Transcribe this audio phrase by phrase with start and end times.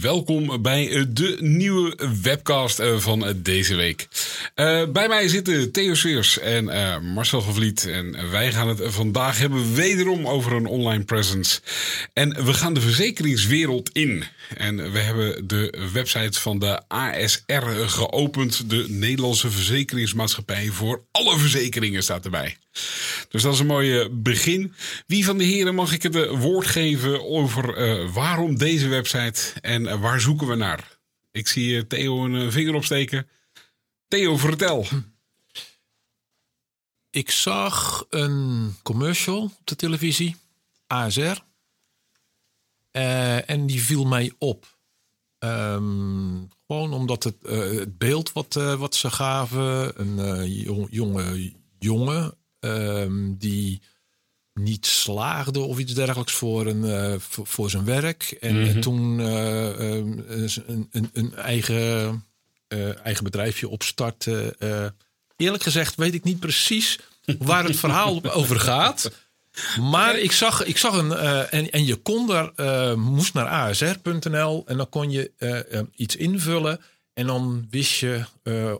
[0.00, 4.08] Welkom bij de nieuwe webcast uh, van deze week.
[4.92, 6.64] Bij mij zitten Theo Sweers en
[7.04, 7.86] Marcel Gevliet.
[7.86, 11.60] En wij gaan het vandaag hebben wederom over een online presence.
[12.12, 14.24] En we gaan de verzekeringswereld in.
[14.56, 18.70] En we hebben de website van de ASR geopend.
[18.70, 22.56] De Nederlandse Verzekeringsmaatschappij voor alle verzekeringen staat erbij.
[23.28, 24.74] Dus dat is een mooi begin.
[25.06, 30.20] Wie van de heren mag ik het woord geven over waarom deze website en waar
[30.20, 30.98] zoeken we naar?
[31.32, 33.26] Ik zie Theo een vinger opsteken.
[34.12, 34.86] Theo, vertel.
[37.10, 40.36] Ik zag een commercial op de televisie,
[40.86, 41.20] ASR.
[42.92, 44.76] Uh, en die viel mij op.
[45.38, 53.36] Um, gewoon omdat het, het beeld wat, wat ze gaven, een jong, jonge jongen um,
[53.38, 53.82] die
[54.54, 58.36] niet slaagde of iets dergelijks voor, een, voor, voor, zijn werk.
[58.40, 58.74] En, mm -hmm.
[58.74, 62.24] en toen uh, een, een, een, eigen,
[62.72, 64.56] uh, eigen bedrijfje opstartte.
[65.36, 66.98] eerlijk gezegd weet ik niet precies
[67.38, 69.10] waar het verhaal over gaat.
[69.80, 71.12] Maar ik zag, ik zag een.
[71.50, 72.98] en, en je kon daar.
[72.98, 74.62] moest naar asr.nl.
[74.66, 76.80] En dan kon je iets invullen.
[77.14, 78.24] En dan wist je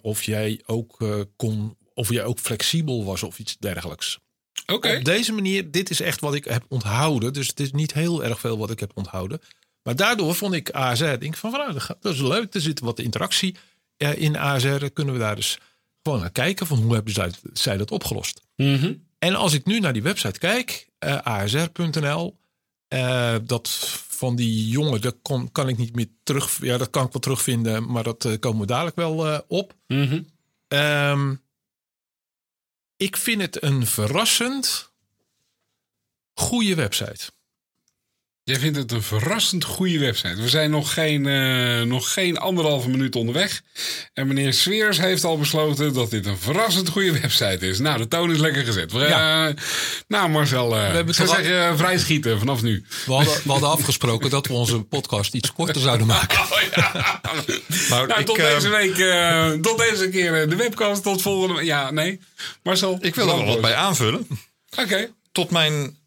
[0.03, 0.97] of jij ook
[1.37, 4.19] kon of jij ook flexibel was of iets dergelijks.
[4.67, 4.97] Oké.
[4.97, 7.33] Op deze manier, dit is echt wat ik heb onthouden.
[7.33, 9.41] Dus het is niet heel erg veel wat ik heb onthouden.
[9.83, 12.55] Maar daardoor vond ik ASR, denk van, nou, dat is leuk.
[12.55, 13.57] Er zit wat interactie
[14.11, 14.85] in ASR.
[14.93, 15.59] Kunnen we daar dus
[16.03, 18.43] gewoon naar kijken van hoe hebben zij, zij dat opgelost.
[18.57, 19.07] Mm -hmm.
[19.19, 22.39] En als ik nu naar die website kijk, uh, asr.nl,
[22.89, 23.69] uh, dat
[24.09, 26.59] van die jongen, dat kon, kan ik niet meer terug.
[26.61, 29.75] Ja, dat kan ik wel terugvinden, maar dat uh, komen we dadelijk wel op.
[29.87, 30.27] Mm -hmm.
[30.79, 31.43] um,
[32.97, 34.93] ik vind het een verrassend
[36.35, 37.31] goede website.
[38.45, 40.43] Jij vindt het een verrassend goede website.
[40.43, 43.63] We zijn nog geen, uh, nog geen anderhalve minuut onderweg.
[44.13, 47.79] En meneer Sweers heeft al besloten dat dit een verrassend goede website is.
[47.79, 48.93] Nou, de toon is lekker gezet.
[48.93, 49.49] We, ja.
[49.49, 49.55] uh,
[50.09, 52.85] nou, Marcel, uh, we hebben zou zeggen vrij schieten vanaf nu.
[53.07, 56.41] We hadden, we hadden afgesproken dat we onze podcast iets korter zouden maken.
[56.41, 57.21] Oh, ja.
[57.89, 58.95] nou, nou ik, tot deze week,
[59.63, 61.03] tot deze keer de webcast.
[61.03, 62.21] Tot volgende Ja, nee.
[62.63, 62.99] Marcel.
[63.01, 64.27] Ik wil er wel wat bij aanvullen.
[64.71, 64.83] Oké.
[64.83, 65.13] Okay.
[65.33, 66.01] Tot mijn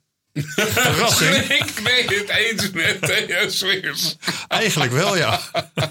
[0.43, 1.35] Verrassing.
[1.61, 4.15] Ik ben het eens met Theo Sweers.
[4.47, 5.39] Eigenlijk wel, ja.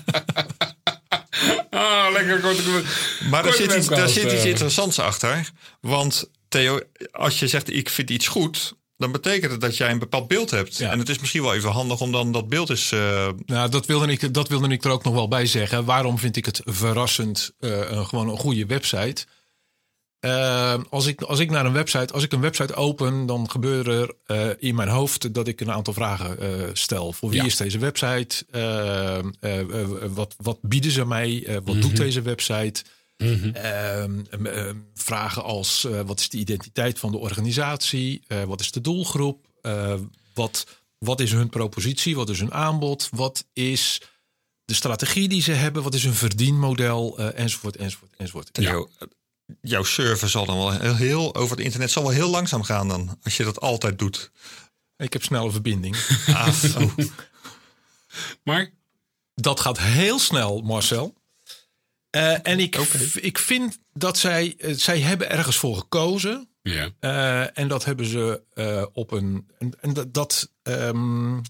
[1.70, 2.82] Ah, lekker korte
[3.30, 5.50] Maar daar zit, iets, daar zit iets interessants achter.
[5.80, 6.80] Want Theo,
[7.12, 10.50] als je zegt ik vind iets goed, dan betekent het dat jij een bepaald beeld
[10.50, 10.78] hebt.
[10.78, 10.90] Ja.
[10.90, 12.92] En het is misschien wel even handig om dan dat beeld eens.
[12.92, 13.28] Uh...
[13.46, 15.84] Nou, dat wilde, ik, dat wilde ik er ook nog wel bij zeggen.
[15.84, 17.52] Waarom vind ik het verrassend?
[17.60, 19.26] Uh, gewoon een goede website.
[20.24, 24.00] Uh, als, ik, als ik naar een website, als ik een website open, dan gebeuren
[24.26, 27.12] er uh, in mijn hoofd dat ik een aantal vragen uh, stel.
[27.12, 27.44] Voor wie ja.
[27.44, 28.44] is deze website?
[30.14, 31.42] wat, wat bieden ze mij?
[31.46, 31.80] wat mm -hmm.
[31.80, 32.82] doet deze website?
[33.16, 34.86] Mm -hmm.
[34.94, 38.22] vragen als wat is de identiteit van de organisatie?
[38.46, 39.46] wat is de doelgroep?
[40.34, 40.66] wat,
[40.98, 42.16] wat is hun propositie?
[42.16, 43.08] Wat is hun aanbod?
[43.10, 44.00] Wat is
[44.64, 45.82] de strategie die ze hebben?
[45.82, 47.18] Wat is hun verdienmodel?
[47.18, 48.48] enzovoort, enzovoort, enzovoort.
[48.52, 48.86] Ja
[49.60, 52.88] jouw server zal dan wel heel, heel, over het internet zal wel heel langzaam gaan
[52.88, 54.30] dan, als je dat altijd doet.
[54.96, 55.96] Ik heb snelle verbinding.
[56.26, 56.98] ah, oh.
[58.44, 58.70] Maar?
[59.34, 61.14] Dat gaat heel snel, Marcel.
[62.16, 63.08] Uh, en ik, okay.
[63.14, 66.48] ik vind dat zij, uh, zij hebben ergens voor gekozen.
[66.62, 66.90] Ja.
[67.00, 68.42] Uh, en dat hebben ze
[68.92, 69.48] op een.
[69.58, 71.42] En, en dat, dat, um,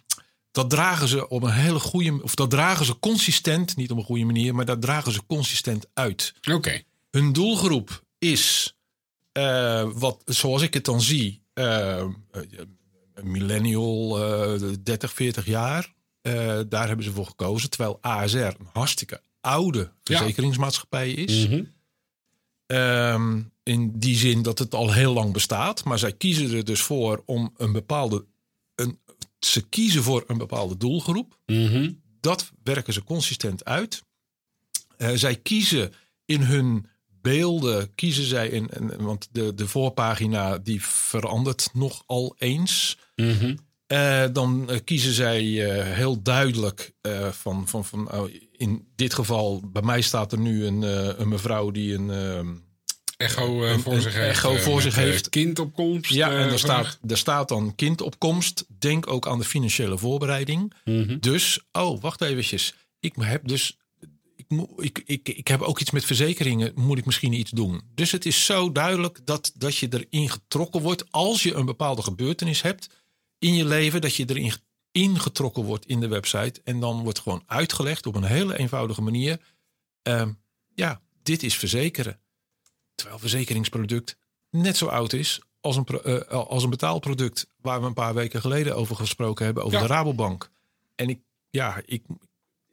[0.51, 2.23] dat dragen ze op een hele goede.
[2.23, 5.87] Of dat dragen ze consistent, niet op een goede manier, maar dat dragen ze consistent
[5.95, 6.35] uit.
[6.41, 6.55] Oké.
[6.55, 6.85] Okay.
[7.15, 8.77] Hun doelgroep is,
[9.39, 12.05] uh, wat, zoals ik het dan zie, uh,
[13.15, 14.21] een millennial,
[14.61, 15.93] uh, 30, 40 jaar.
[16.69, 17.71] daar hebben ze voor gekozen.
[17.71, 21.47] Terwijl ASR een hartstikke oude verzekeringsmaatschappij is.
[21.47, 22.77] Mm -hmm.
[22.77, 25.85] um, in die zin dat het al heel lang bestaat.
[25.85, 28.25] Maar zij kiezen er dus voor om een bepaalde.
[28.75, 28.99] Een,
[29.39, 31.39] ze kiezen voor een bepaalde doelgroep.
[31.47, 32.03] Mm -hmm.
[32.21, 34.03] Dat werken ze consistent uit.
[35.15, 35.93] zij kiezen
[36.25, 36.93] in hun
[37.25, 42.99] beelden kiezen zij in, in, want de, de voorpagina die verandert nogal eens.
[43.17, 43.59] Mm -hmm.
[43.87, 46.93] uh, dan uh, kiezen zij uh, heel duidelijk
[47.31, 50.83] van, van, van oh, in dit geval, bij mij staat er nu een,
[51.21, 52.49] een mevrouw die een ehm,
[53.17, 54.31] echo uh, voor zich heeft.
[54.31, 55.29] Echo voor zich heeft.
[55.29, 56.11] Kindopkomst.
[56.11, 58.65] Ja, en er staat, er staat dan kindopkomst.
[58.79, 60.73] Denk ook aan de financiële voorbereiding.
[60.85, 61.19] Mhm.
[61.19, 62.75] Dus, oh, wacht eventjes.
[63.01, 63.77] Ik heb dus
[64.77, 67.83] ik, ik, ik, heb ook iets met verzekeringen, moet ik misschien iets doen.
[67.95, 72.03] Dus het is zo duidelijk dat, dat je erin getrokken wordt als je een bepaalde
[72.03, 72.89] gebeurtenis hebt
[73.39, 74.53] in je leven, dat je erin
[74.93, 76.61] ingetrokken wordt in de website.
[76.65, 79.41] En dan wordt gewoon uitgelegd op een hele eenvoudige manier.
[80.03, 80.33] Ehm,
[80.75, 82.21] ja, dit is verzekeren.
[82.95, 84.17] Terwijl verzekeringsproduct
[84.51, 87.47] net zo oud is als een, uh, als een betaalproduct.
[87.61, 90.51] Waar we een paar weken geleden over gesproken hebben, over de Rabobank.
[90.95, 91.21] En ik,
[91.51, 92.05] ja, ik,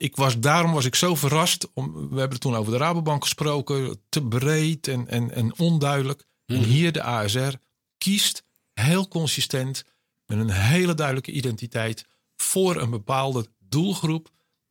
[0.01, 1.67] ik was, daarom was ik zo verrast.
[1.73, 4.01] Om, we hebben het toen over de Rabobank gesproken.
[4.09, 6.25] Te breed en, en, en onduidelijk.
[6.45, 6.69] En mhm.
[6.69, 7.53] hier de ASR
[7.97, 8.43] kiest
[8.73, 9.83] heel consistent.
[10.25, 12.05] Met een hele duidelijke identiteit.
[12.35, 14.29] Voor een bepaalde doelgroep.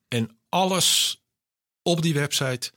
[0.09, 1.21] En alles
[1.83, 2.73] op die website.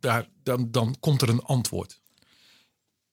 [0.00, 1.99] Daar, dan, dan komt er een antwoord.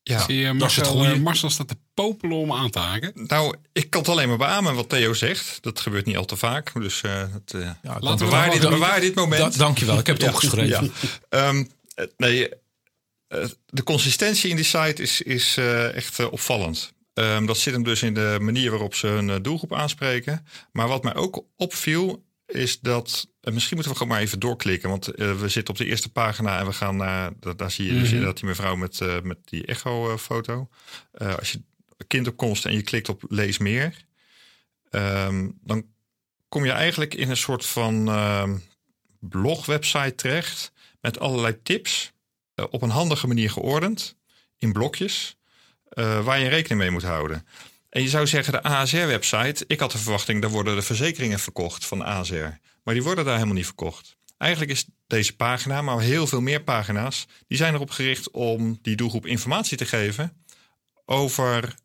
[0.08, 3.12] Ja, Zie je, Marcel, uh, Marcel staat te popelen om aan te haken.
[3.16, 5.58] Nou, ik kan het alleen maar beamen wat Theo zegt.
[5.62, 6.74] Dat gebeurt niet al te vaak.
[6.74, 9.54] Dus uh, het, uh, ja, laten we bewaar dit, bewaar dit moment.
[9.54, 10.92] Da dankjewel, ik heb het opgeschreven.
[11.30, 11.48] Ja.
[11.48, 11.70] Um,
[12.18, 12.50] nee,
[13.66, 15.58] de consistentie in die site is, is
[15.94, 16.94] echt opvallend.
[17.14, 20.46] Um, dat zit hem dus in de manier waarop ze hun doelgroep aanspreken.
[20.72, 23.28] Maar wat mij ook opviel, is dat.
[23.54, 24.90] Misschien moeten we gewoon maar even doorklikken.
[24.90, 27.32] Want uh, we zitten op de eerste pagina en we gaan naar.
[27.56, 28.14] Daar, zie je dus mm -hmm.
[28.14, 30.70] inderdaad die mevrouw met, uh, met die echo-foto.
[31.18, 31.62] Als je
[32.08, 34.06] kind op komst en je klikt op lees meer.
[34.92, 35.86] Um, dan
[36.50, 38.58] kom je eigenlijk in een soort van ehm,
[39.20, 40.72] blogwebsite terecht.
[41.02, 42.12] Met allerlei tips.
[42.70, 44.16] op een handige manier geordend.
[44.58, 45.38] In blokjes.
[46.24, 47.46] waar je rekening mee moet houden.
[47.90, 51.86] En je zou zeggen, de ASR-website, ik had de verwachting, daar worden de verzekeringen verkocht
[51.86, 52.60] van ASR.
[52.88, 54.18] Maar die worden daar helemaal niet verkocht.
[54.38, 58.96] Eigenlijk is deze pagina, maar heel veel meer pagina's, die zijn erop gericht om die
[58.96, 60.46] doelgroep informatie te geven
[61.06, 61.76] over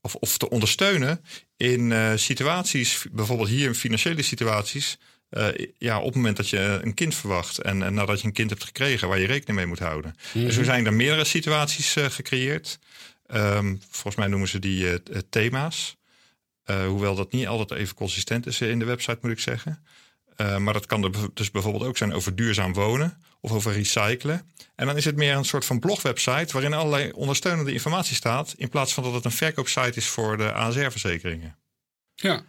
[0.00, 1.24] of, of te ondersteunen
[1.56, 4.98] in uh, situaties, bijvoorbeeld hier in financiële situaties.
[5.30, 5.48] Uh,
[5.78, 8.50] ja, op het moment dat je een kind verwacht en, en, nadat je een kind
[8.50, 10.14] hebt gekregen waar je rekening mee moet houden.
[10.32, 12.78] Mm Dus er zijn er meerdere situaties uh, gecreëerd.
[13.34, 15.98] Um, volgens mij noemen ze die thema's.
[16.64, 19.84] Hoewel dat niet altijd even consistent is in de website, moet ik zeggen.
[20.40, 24.52] Uh, maar dat kan dus bijvoorbeeld ook zijn over duurzaam wonen of over recyclen.
[24.74, 28.54] En dan is het meer een soort van blogwebsite waarin allerlei ondersteunende informatie staat.
[28.56, 31.58] In plaats van dat het een verkoopsite is voor de ASR-verzekeringen.
[32.14, 32.44] Ja.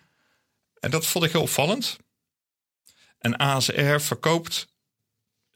[0.79, 1.97] En dat vond ik heel opvallend.
[3.17, 4.67] En ASR verkoopt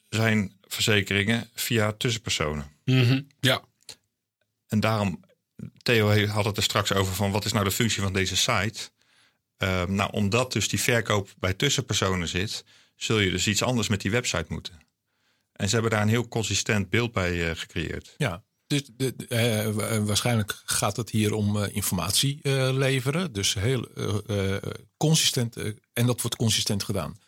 [0.09, 2.71] zijn verzekeringen via tussenpersonen.
[2.85, 3.27] Mm -hmm.
[3.39, 3.61] Ja.
[4.67, 5.23] En daarom,
[5.77, 8.89] Theo had het er straks over van wat is nou de functie van deze site.
[9.57, 12.63] Uh, nou, omdat dus die verkoop bij tussenpersonen zit,
[12.95, 14.79] zul je dus iets anders met die website moeten.
[15.51, 18.13] En ze hebben daar een heel consistent beeld bij uh, gecreëerd.
[18.17, 22.39] Ja, dus de, uh, waarschijnlijk gaat het hier om informatie
[22.73, 23.33] leveren.
[23.33, 23.87] Dus heel
[24.97, 25.55] consistent.
[25.93, 27.19] en dat wordt consistent gedaan.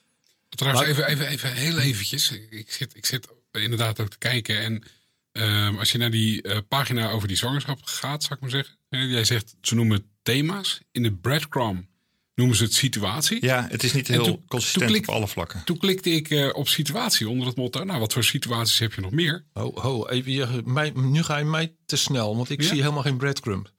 [0.50, 2.32] Trouwens, maar, even, even, even heel eventjes.
[2.50, 4.60] Ik zit, ik zit inderdaad ook te kijken.
[4.60, 4.84] En
[5.32, 8.78] Um, als je naar die uh, pagina over die zwangerschap gaat, zou ik maar zeggen.
[9.10, 10.80] Jij zegt, ze noemen thema's.
[10.92, 11.88] In de breadcrumb
[12.38, 13.46] noemen ze het situatie.
[13.46, 15.64] Ja, het is niet heel toen, consistent toen op alle vlakken.
[15.64, 17.84] Toen klikte ik uh, op situatie onder het motto.
[17.84, 19.46] Nou, wat voor situaties heb je nog meer?
[19.54, 22.68] Ho, ho, even, je, mij, nu ga je mij te snel, want ik ja?
[22.68, 23.72] zie helemaal geen breadcrumb.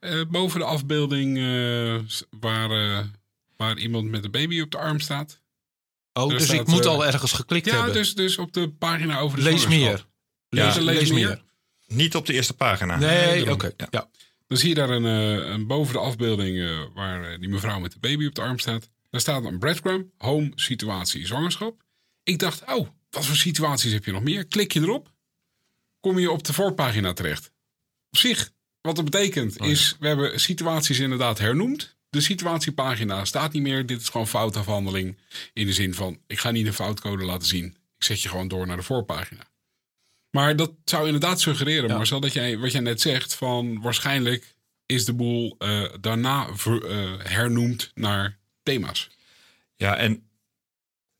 [0.00, 1.38] Uh, boven de afbeelding
[2.40, 3.04] waar,
[3.56, 5.40] waar iemand met een baby op de arm staat.
[6.12, 7.92] Oh, dus ik moet al ergens geklikt ja, hebben.
[7.92, 10.06] Ja, dus, dus op de pagina over de Lees meer.
[10.48, 11.42] Lees, ja, lees, meer.
[11.86, 12.96] Niet op de eerste pagina.
[12.96, 13.72] Nee, oké.
[13.90, 14.08] Ja.
[14.52, 17.80] Dan zie je daar een, uh, een boven de afbeelding uh, waar uh, die mevrouw
[17.80, 18.90] met de baby op de arm staat.
[19.10, 21.82] Daar staat een breadcrumb, home, situatie, zwangerschap.
[22.22, 24.46] Ik dacht, oh, wat voor situaties heb je nog meer?
[24.46, 25.12] Klik je erop,
[26.00, 27.52] kom je op de voorpagina terecht.
[28.10, 31.96] Op zich, wat dat betekent oh, is, we hebben situaties inderdaad hernoemd.
[32.10, 33.86] De situatiepagina staat niet meer.
[33.86, 35.18] Dit is gewoon foutafhandeling.
[35.52, 37.66] In de zin van, ik ga niet een foutcode laten zien.
[37.96, 39.51] Ik zet je gewoon door naar de voorpagina.
[40.32, 41.96] Maar dat zou inderdaad suggereren, ja.
[41.96, 44.54] Marcel, dat jij, wat jij net zegt, van waarschijnlijk
[44.86, 49.10] is de boel uh, daarna ver, uh, hernoemd naar thema's.
[49.76, 50.26] Ja, en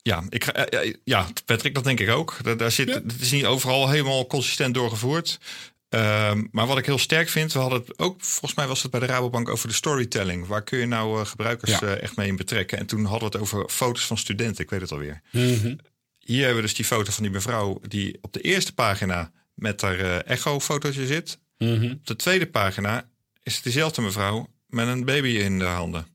[0.02, 2.38] ja, ik, uh, ja, Patrick, dat denk ik ook.
[2.42, 2.94] Daar, daar zit, ja.
[2.94, 5.38] Het is niet overal helemaal consistent doorgevoerd.
[5.88, 8.90] Um, maar wat ik heel sterk vind, we hadden het ook, volgens mij was het
[8.90, 10.46] bij de Rabobank over de storytelling.
[10.46, 11.94] Waar kun je nou gebruikers ja.
[11.94, 12.78] echt mee in betrekken?
[12.78, 15.20] En toen hadden we het over foto's van studenten, ik weet het alweer.
[15.30, 15.78] Mm -hmm
[16.24, 19.80] hier hebben we dus die foto van die mevrouw die op de eerste pagina met
[19.80, 21.38] haar uh, echo-fotootje zit.
[21.58, 21.90] Mm -hmm.
[21.90, 23.08] Op de tweede pagina
[23.42, 26.06] is het dezelfde mevrouw met een baby in de handen.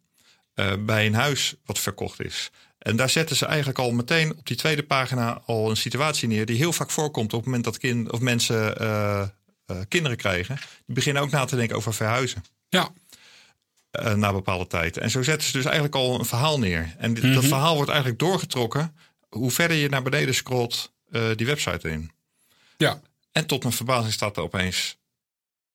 [0.54, 2.50] eh, bij een huis wat verkocht is.
[2.78, 6.46] En daar zetten ze eigenlijk al meteen op die tweede pagina al een situatie neer
[6.46, 9.28] die heel vaak voorkomt op het moment dat kind, of mensen eh,
[9.88, 10.56] kinderen krijgen.
[10.86, 12.44] Die beginnen ook na te denken over verhuizen.
[12.70, 12.90] Ja,
[14.16, 14.98] na bepaalde tijd.
[14.98, 16.96] En zo zetten ze dus eigenlijk al een verhaal neer.
[16.98, 17.48] En dit- dat Mhm.
[17.48, 18.96] verhaal wordt eigenlijk doorgetrokken.
[19.30, 22.12] Hoe verder je naar beneden scrolt, eh, die website in.
[22.78, 23.02] ja.
[23.32, 24.98] En tot mijn verbazing staat er opeens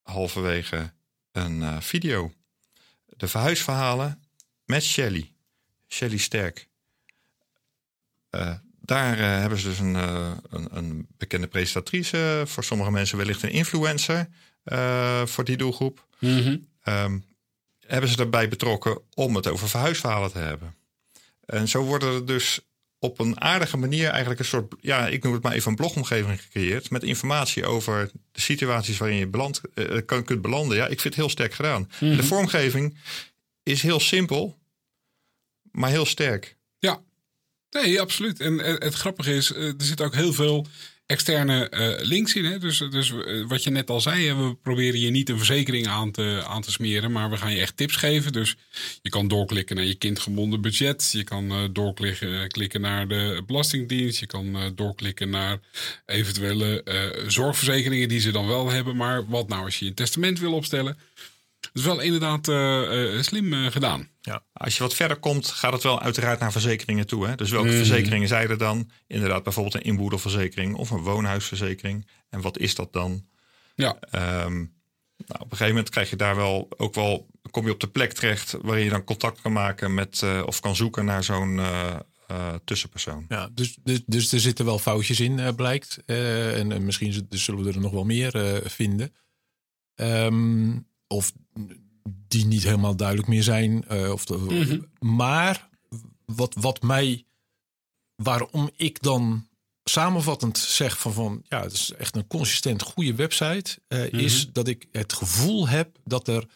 [0.03, 0.93] halverwege
[1.33, 2.33] een eh, video.
[3.07, 4.23] De verhuisverhalen
[4.65, 5.33] met Shelly.
[5.89, 6.69] Shelly Sterk.
[8.31, 12.43] Eh, daar hebben ze dus een, een, een bekende presentatrice.
[12.47, 14.29] Voor sommige mensen wellicht een influencer
[15.25, 16.07] voor die doelgroep.
[16.19, 16.59] Mhm.
[16.83, 17.19] Ehm,
[17.87, 20.75] hebben ze daarbij betrokken om het over verhuisverhalen te hebben.
[21.45, 22.61] En zo worden er dus
[23.03, 26.41] op een aardige manier eigenlijk een soort, ja, ik noem het maar even een blogomgeving
[26.41, 26.91] gecreëerd.
[26.91, 30.77] Met informatie over de situaties waarin je beland, eh, kan, kunt belanden.
[30.77, 31.91] Ja, ik vind het heel sterk gedaan.
[32.01, 32.17] Mhm.
[32.17, 32.99] De vormgeving
[33.63, 34.59] is heel simpel,
[35.71, 36.57] maar heel sterk.
[36.79, 37.03] Ja,
[37.71, 38.41] nee, absoluut.
[38.41, 40.67] En het grappige is, eh, er zitten ook heel veel
[41.07, 42.45] externe eh, links in.
[42.45, 42.59] Hè?
[42.59, 46.11] Dus, dus eh, wat je net al zei, we proberen je niet een verzekering aan
[46.11, 48.33] te, aan te smeren, maar we gaan je echt tips geven.
[48.33, 48.57] Dus
[49.03, 51.11] je kan doorklikken naar je kindgebonden budget.
[51.13, 54.21] Je kan eh, doorklikken klikken naar de Belastingdienst.
[54.21, 55.59] Je kan doorklikken naar
[56.07, 56.85] eventuele
[57.27, 58.97] zorgverzekeringen die ze dan wel hebben.
[58.97, 60.97] Maar wat nou als je een testament wil opstellen?
[61.63, 64.09] Dat is wel inderdaad eh, eh, slim eh, gedaan.
[64.53, 67.27] Als je wat verder komt, gaat het wel uiteraard naar verzekeringen toe.
[67.27, 67.35] Hè?
[67.35, 67.77] Dus welke Mhm.
[67.77, 68.91] verzekeringen zijn er dan?
[69.07, 72.07] Inderdaad, bijvoorbeeld een inboedelverzekering of een woonhuisverzekering.
[72.31, 73.27] En wat is dat dan?
[73.75, 74.69] Ja, Ehm, nou,
[75.41, 78.13] op een gegeven moment krijg je daar wel ook wel, kom je op de plek
[78.13, 81.95] terecht waarin je dan contact kan maken met eh, of kan zoeken naar zo'n eh,
[82.27, 83.25] eh, tussenpersoon.
[83.29, 85.99] Ja, dus, dus, dus er zitten wel foutjes in, eh, blijkt.
[86.07, 89.13] Eh, en, en misschien zullen we er nog wel meer eh, vinden.
[89.95, 90.71] Ehm,
[91.13, 91.33] of
[92.29, 93.85] die niet helemaal duidelijk meer zijn.
[93.89, 94.81] eh, of de, Mhm.
[95.17, 95.69] Maar
[96.25, 97.25] wat, wat mij,
[98.17, 99.49] waarom ik dan
[99.85, 104.69] samenvattend zeg van, van ja, het is echt een consistent goede website, eh, is dat
[104.69, 106.49] ik het gevoel heb dat er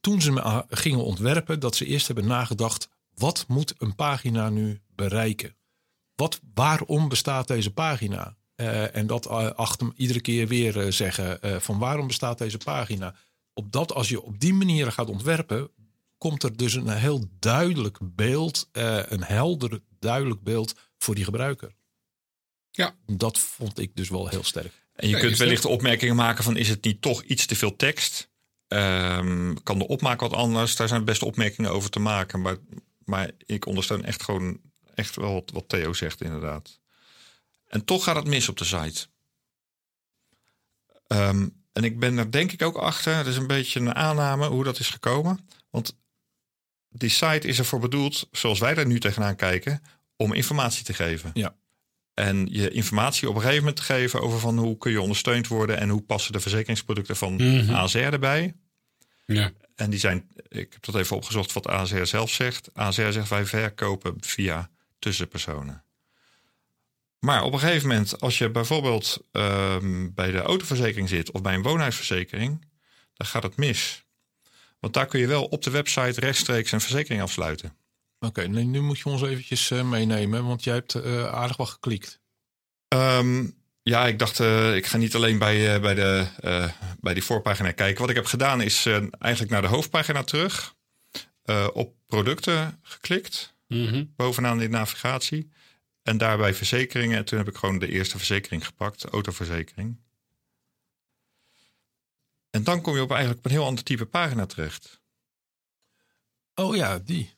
[0.00, 4.80] toen ze me gingen ontwerpen, dat ze eerst hebben nagedacht: wat moet een pagina nu
[4.94, 5.56] bereiken?
[6.14, 8.36] Wat, waarom bestaat deze pagina?
[8.54, 9.26] Eh, en dat
[9.56, 13.14] achter iedere keer weer zeggen: van waarom bestaat deze pagina?
[13.52, 15.70] Op dat, als je op die manier gaat ontwerpen,
[16.18, 21.74] komt er dus een heel duidelijk beeld, eh, een helder, duidelijk beeld voor die gebruiker.
[22.70, 22.94] Ja.
[23.06, 24.72] Dat vond ik dus wel heel sterk.
[24.94, 27.56] En je Nee, kunt wellicht de opmerkingen maken van is het niet toch iets te
[27.56, 28.30] veel tekst?
[28.68, 30.76] Ehm, kan de opmaak wat anders?
[30.76, 32.40] Daar zijn best opmerkingen over te maken.
[32.40, 32.56] Maar,
[33.04, 34.60] maar ik ondersteun echt gewoon
[34.94, 36.80] echt wel wat, wat Theo zegt inderdaad.
[37.66, 39.06] En toch gaat het mis op de site.
[41.06, 43.16] Ehm, en ik ben er denk ik ook achter.
[43.16, 45.48] Het is een beetje een aanname hoe dat is gekomen.
[45.70, 45.96] Want
[46.88, 49.82] die site is ervoor bedoeld, zoals wij er nu tegenaan kijken,
[50.16, 51.30] om informatie te geven.
[51.34, 51.54] Ja.
[52.14, 55.46] En je informatie op een gegeven moment te geven over van hoe kun je ondersteund
[55.48, 57.74] worden en hoe passen de verzekeringsproducten van Mhm.
[57.74, 58.54] ASR erbij.
[59.26, 59.52] ja.
[59.74, 62.70] En die zijn, ik heb dat even opgezocht wat ASR zelf zegt.
[62.74, 65.84] ASR zegt wij verkopen via tussenpersonen.
[67.24, 71.54] Maar op een gegeven moment, als je bijvoorbeeld ehm, bij de autoverzekering zit of bij
[71.54, 72.64] een woonhuisverzekering,
[73.14, 74.04] dan gaat het mis.
[74.80, 77.76] Want daar kun je wel op de website rechtstreeks een verzekering afsluiten.
[78.18, 81.68] Oké, nu, nu moet je ons eventjes eh, meenemen, want jij hebt eh, aardig wat
[81.68, 82.20] geklikt.
[82.88, 83.46] Ehm,
[83.82, 86.68] ja, ik dacht, eh, ik ga niet alleen bij, eh, bij, de, eh,
[87.00, 88.00] bij die voorpagina kijken.
[88.00, 90.74] Wat ik heb gedaan is eh, eigenlijk naar de hoofdpagina terug.
[91.42, 94.04] eh, op producten geklikt, Mhm.
[94.16, 95.50] bovenaan in de navigatie.
[96.02, 97.16] En daarbij verzekeringen.
[97.16, 100.00] En toen heb ik gewoon de eerste verzekering gepakt, autoverzekering.
[102.50, 105.00] En dan kom je op eigenlijk op een heel ander type pagina terecht.
[106.54, 107.34] Oh ja, die.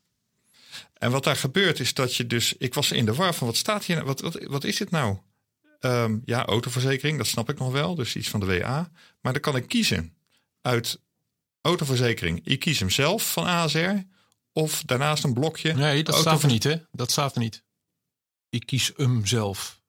[0.92, 2.52] En wat daar gebeurt is dat je dus...
[2.52, 3.97] Ik was in de war van wat staat hier?
[3.97, 4.09] nou?
[4.09, 5.18] Wat, wat, wat is dit nou?
[5.80, 7.94] Ehm, ja, autoverzekering, dat snap ik nog wel.
[7.94, 8.90] Dus iets van de WA.
[9.21, 10.16] Maar dan kan ik kiezen
[10.61, 11.00] uit
[11.61, 12.40] autoverzekering.
[12.47, 13.94] Ik kies hem zelf van ASR.
[14.52, 15.75] Of daarnaast een blokje.
[15.75, 16.76] Nee, dat staat er niet, hè?
[16.92, 17.63] Dat staat er niet.
[18.54, 19.80] Ik kies hem zelf.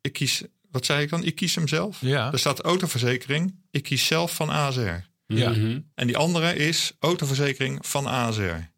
[0.00, 0.42] Ik kies...
[0.70, 1.24] Wat zei ik dan?
[1.24, 2.00] Ik kies hem zelf.
[2.00, 2.32] Ja.
[2.32, 3.54] Er staat autoverzekering.
[3.70, 4.80] Ik kies zelf van ASR.
[5.26, 5.50] Ja.
[5.50, 5.80] Mhm.
[5.94, 8.70] En die andere is autoverzekering van ASR.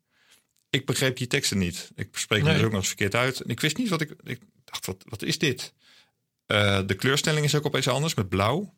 [0.71, 1.91] Ik begreep die teksten niet.
[1.95, 2.57] Ik spreek hem Nee.
[2.57, 3.41] dus ook nog eens verkeerd uit.
[3.41, 4.15] En ik wist niet wat ik...
[4.23, 5.73] Ik dacht, wat, wat is dit?
[6.47, 8.75] Eh, de kleurstelling is ook opeens anders, met blauw.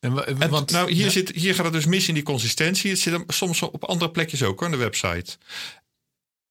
[0.00, 1.10] En, En want, nou, hier, ja.
[1.10, 2.90] zit, hier gaat het dus mis in die consistentie.
[2.90, 5.36] Het zit hem soms op andere plekjes ook hoor, aan de website.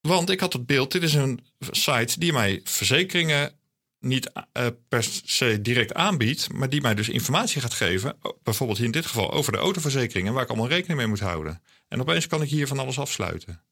[0.07, 3.51] Want ik had het beeld, dit is een site die mij verzekeringen
[3.99, 8.17] niet eh, per se direct aanbiedt, maar die mij dus informatie gaat geven.
[8.43, 11.61] Bijvoorbeeld in dit geval over de autoverzekeringen, waar ik allemaal rekening mee moet houden.
[11.87, 13.63] En opeens kan ik hier van alles afsluiten.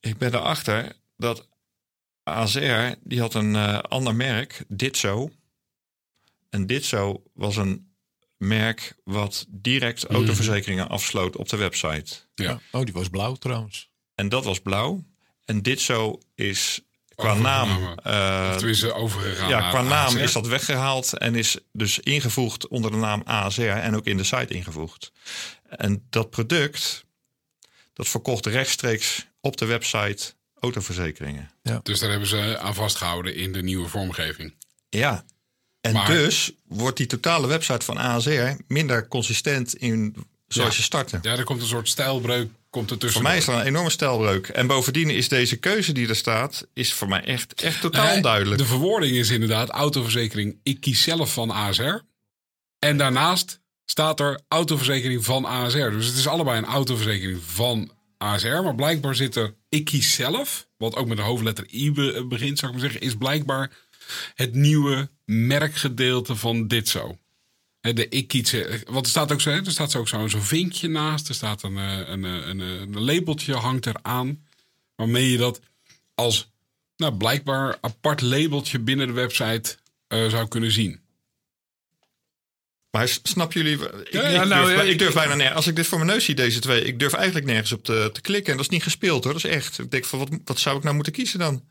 [0.00, 1.48] Ik ben erachter dat
[2.22, 5.30] ASR, die had een eh, ander merk, Ditzo.
[6.50, 7.92] En Ditzo was een
[8.36, 10.14] merk wat direct Mhm.
[10.14, 12.16] autoverzekeringen afsloot op de website.
[12.34, 12.60] Ja.
[12.72, 13.90] Oh, die was blauw trouwens.
[14.14, 15.04] En dat was blauw.
[15.52, 16.80] En Ditzo is
[17.14, 17.94] qua naam...
[18.02, 20.18] eh, Of tenminste overgegaan ja, qua naam ASR.
[20.18, 24.24] is dat weggehaald en is dus ingevoegd onder de naam ASR en ook in de
[24.24, 25.12] site ingevoegd.
[25.68, 27.04] En dat product,
[27.92, 31.50] dat verkocht rechtstreeks op de website autoverzekeringen.
[31.82, 34.54] Dus daar hebben ze aan vastgehouden in de nieuwe vormgeving.
[34.88, 35.24] Ja,
[35.80, 40.14] en Maar- dus wordt die totale website van ASR minder consistent in
[40.48, 40.76] zoals Ja.
[40.76, 41.18] je startte.
[41.22, 43.20] Ja, er komt een soort stijlbreuk komt er tussen.
[43.20, 44.48] Voor mij is er een enorme stijlbreuk.
[44.48, 48.16] En bovendien is deze keuze die er staat, is voor mij echt, echt totaal Nee,
[48.16, 48.60] onduidelijk.
[48.60, 50.58] De verwoording is inderdaad autoverzekering.
[50.62, 51.94] Ik kies zelf van ASR.
[52.78, 55.90] En daarnaast staat er autoverzekering van ASR.
[55.90, 58.48] Dus het is allebei een autoverzekering van ASR.
[58.62, 60.68] Maar blijkbaar zit er ik kies zelf.
[60.76, 63.06] Wat ook met de hoofdletter I be- begint, zou ik maar zeggen.
[63.08, 63.70] Is blijkbaar
[64.34, 67.18] het nieuwe merkgedeelte van dit zo.
[67.82, 71.28] De ik kies, eh, want er staat ook zo, er staat ook zo'n vinkje naast.
[71.28, 74.46] Er staat een, eh, een, eh, een, een labeltje hangt eraan.
[74.96, 75.60] Waarmee je dat
[76.14, 76.50] als
[76.96, 79.76] nou, blijkbaar apart labeltje binnen de website
[80.08, 81.00] zou kunnen zien.
[82.90, 83.78] Maar s- snappen jullie?
[83.88, 85.56] Ik, Ja, ik, ja, nou, durf, ja, ik durf bijna nergens.
[85.56, 88.10] Als ik dit voor mijn neus zie, deze twee, ik durf eigenlijk nergens op te,
[88.12, 88.50] te klikken.
[88.50, 89.32] En dat is niet gespeeld hoor.
[89.32, 89.78] Dat is echt.
[89.78, 91.64] Ik denk van wat, wat zou ik nou moeten kiezen dan?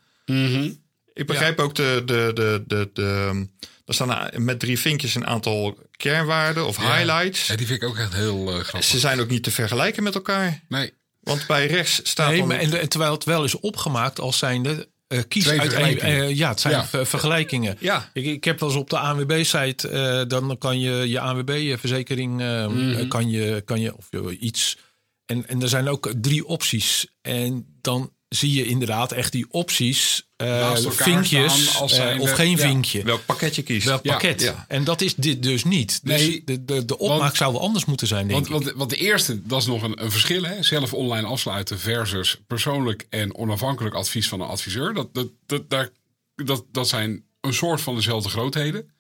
[1.14, 3.48] Ik begrijp ook de, de, de, de, de.
[3.86, 7.48] Er staan met drie vinkjes een aantal kernwaarden of highlights.
[7.48, 8.84] Ja, die vind ik ook echt heel eh, grappig.
[8.90, 10.62] Ze zijn ook niet te vergelijken met elkaar.
[10.68, 12.30] Nee, Want bij rechts staat.
[12.30, 14.90] Nee, dan- maar, en, en terwijl het wel is opgemaakt als zijnde...
[15.08, 17.06] eh kies Twee uit eh, ja, het zijn Ja.
[17.06, 17.78] vergelijkingen.
[17.80, 22.34] ja, Ik, ik heb wel eens op de ANWB-site, eh, dan kan je je ANWB-verzekering,
[22.38, 23.08] Mhm.
[23.08, 24.78] kan, je, kan je, of je iets.
[25.26, 27.08] En, en er zijn ook drie opties.
[27.22, 32.58] En dan zie je inderdaad echt die opties, eh, vinkjes als eh, of geen ja.
[32.58, 33.04] vinkje.
[33.04, 33.86] welk pakketje kiest.
[33.86, 34.42] Welk Ja, pakket.
[34.42, 34.66] ja.
[34.68, 36.00] En dat is dit dus niet.
[36.06, 38.66] Dus Nee, de, de, de opmaak want- zou wel anders moeten zijn, denk want, ik.
[38.66, 40.44] want, want de eerste, dat is nog een, een verschil.
[40.44, 40.64] Hè?
[40.64, 44.94] Zelf online afsluiten versus persoonlijk en onafhankelijk advies van een adviseur.
[44.94, 45.90] Dat, dat, dat, daar,
[46.36, 48.92] dat, dat zijn een soort van dezelfde grootheden.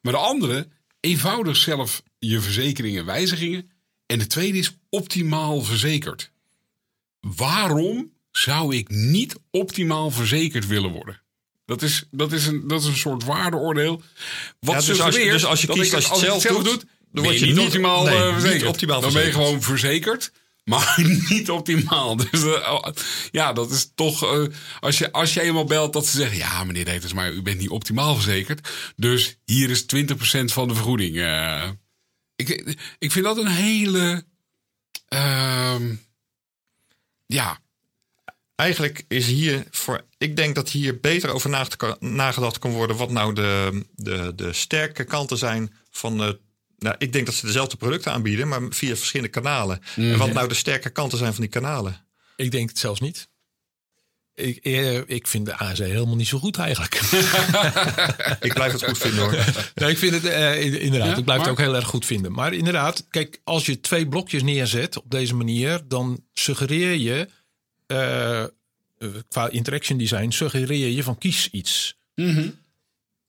[0.00, 0.68] Maar de andere,
[1.00, 3.70] eenvoudig zelf je verzekeringen wijzigingen.
[4.06, 6.30] En de tweede is optimaal verzekerd.
[7.20, 11.20] Waarom zou ik niet optimaal verzekerd willen worden?
[11.66, 14.02] Dat is, dat is, een, dat is een soort waardeoordeel.
[14.60, 16.62] Wat Ja, dus als je- dus als je dat kiest ik als je het zelf
[16.62, 18.68] doet, dan dan word je niet optimaal nee, eh, niet verzekerd.
[18.68, 20.32] optimaal dan ben je gewoon verzekerd,
[20.64, 22.16] maar niet optimaal.
[22.30, 22.86] Dus eh,
[23.30, 24.22] ja, dat is toch.
[24.24, 24.44] eh,
[24.80, 27.58] als, je, als je eenmaal belt dat ze zeggen: Ja, meneer Deters, maar u bent
[27.58, 28.68] niet optimaal verzekerd.
[28.96, 31.16] Dus hier is 20% van de vergoeding.
[32.36, 34.24] ik, ik vind dat een hele.
[35.08, 35.94] ehm,
[37.26, 37.58] ja,
[38.56, 40.04] Eigenlijk is hier voor.
[40.18, 41.50] Ik denk dat hier beter over
[42.00, 42.96] nagedacht kan worden.
[42.96, 46.18] wat nou de, de, de sterke kanten zijn van.
[46.18, 46.38] De,
[46.78, 49.80] nou, ik denk dat ze dezelfde producten aanbieden, maar via verschillende kanalen.
[49.96, 52.06] En wat nou de sterke kanten zijn van die kanalen.
[52.36, 53.28] Ik denk het zelfs niet.
[54.34, 56.94] Ik, eh, ik vind de ASE helemaal niet zo goed eigenlijk.
[58.46, 59.34] Ik blijf het goed vinden hoor.
[59.74, 61.08] Nee, ik vind het eh, in- inderdaad.
[61.10, 62.32] Ja, ik blijf maar- het ook heel erg goed vinden.
[62.32, 67.28] Maar inderdaad, kijk, als je twee blokjes neerzet op deze manier, dan suggereer je
[67.94, 71.96] eh, eh, qua interaction design suggereer je van kies iets.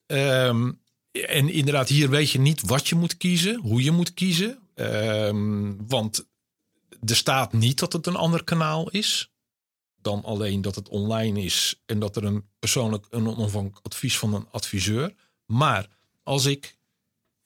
[0.06, 0.72] Ehm,
[1.12, 4.60] en inderdaad, hier weet je niet wat je moet kiezen, hoe je moet kiezen.
[4.74, 6.26] Ehm, want
[7.06, 9.30] er staat niet dat het een ander kanaal is.
[10.02, 14.34] Dan alleen dat het online is en dat er een persoonlijk een onafhankelijk advies van
[14.34, 15.14] een adviseur.
[15.46, 15.88] Maar
[16.24, 16.78] als ik,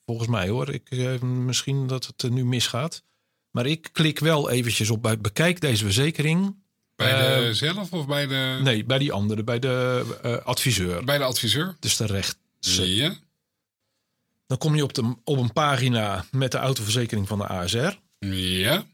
[0.06, 3.02] volgens mij hoor, ik, eh, misschien dat het er nu misgaat.
[3.50, 6.54] Maar ik klik wel eventjes op bij bekijk deze verzekering.
[7.00, 11.04] Bij de Eh, zelf of bij de, Nee, bij die andere, bij de eh, adviseur.
[11.04, 11.76] bij de adviseur?
[11.80, 12.36] Dus de recht.
[12.60, 13.14] Ja.
[14.46, 17.98] Dan kom je op, de, op een pagina met de autoverzekering van de ASR.
[18.18, 18.84] Ja.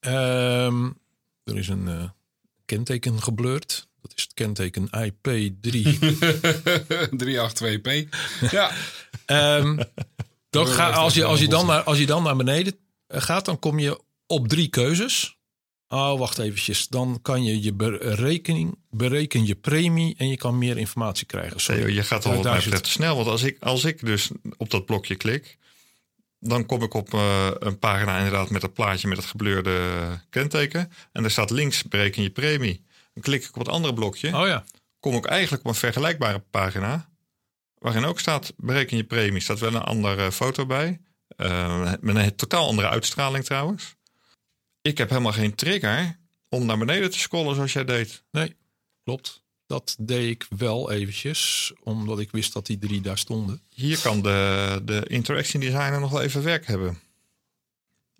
[0.00, 0.84] Ehm,
[1.44, 2.04] er is een eh,
[2.64, 3.88] kenteken geblurred.
[4.02, 5.98] Dat is het kenteken IP3.
[7.10, 8.08] 382P.
[8.50, 8.70] Ja.
[9.26, 9.76] Ehm,
[10.50, 12.76] dan wil ga, als, je, als, je dan naar, als je dan naar beneden
[13.06, 15.38] eh, gaat, dan kom je op drie keuzes.
[15.92, 16.88] Oh, wacht eventjes.
[16.88, 21.60] Dan kan je je berekening, bereken je premie en je kan meer informatie krijgen.
[21.60, 21.94] Sorry.
[21.94, 23.16] Je gaat al wat mij betreft te snel.
[23.16, 25.58] Want als ik, als ik dus op dat blokje klik,
[26.38, 29.80] dan kom ik op eh, een pagina inderdaad met het plaatje met het gebleurde
[30.28, 30.92] kenteken.
[31.12, 32.84] En daar staat links bereken je premie.
[33.14, 34.36] Dan klik ik op het andere blokje.
[34.36, 34.64] Oh ja.
[35.00, 37.08] Kom ik eigenlijk op een vergelijkbare pagina.
[37.74, 39.40] Waarin ook staat bereken je premie.
[39.40, 41.00] Staat wel een andere foto bij.
[41.36, 43.94] Eh, met een totaal andere uitstraling trouwens.
[44.82, 48.22] Ik heb helemaal geen trigger om naar beneden te scrollen zoals jij deed.
[48.30, 48.56] Nee,
[49.04, 49.42] klopt.
[49.66, 53.62] Dat deed ik wel eventjes, omdat ik wist dat die drie daar stonden.
[53.68, 56.98] Hier kan de, de interaction designer nog wel even werk hebben.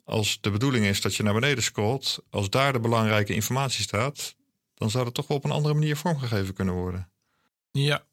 [0.05, 4.35] Als de bedoeling is dat je naar beneden scrolt, als daar de belangrijke informatie staat,
[4.75, 7.11] dan zou het toch wel op een andere manier vormgegeven kunnen worden.
[7.70, 8.05] Ja,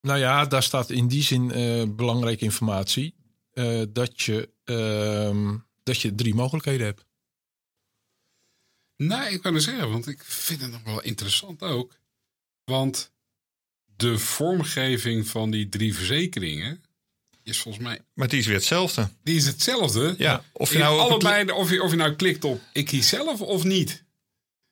[0.00, 3.14] nou ja, daar staat in die zin eh, belangrijke informatie.
[3.52, 7.04] eh, dat, je, ehm, dat je drie mogelijkheden hebt.
[8.96, 11.98] Nee, ik kan het zeggen, want ik vind het nog wel interessant ook.
[12.64, 13.12] Want
[13.96, 16.84] de vormgeving van die drie verzekeringen
[17.42, 19.08] is volgens mij Maar die is weer hetzelfde.
[19.22, 20.14] die is hetzelfde.
[20.18, 23.08] Ja, of je nou het- allebei, of, je, of je nou klikt op ik kies
[23.08, 24.04] zelf of niet.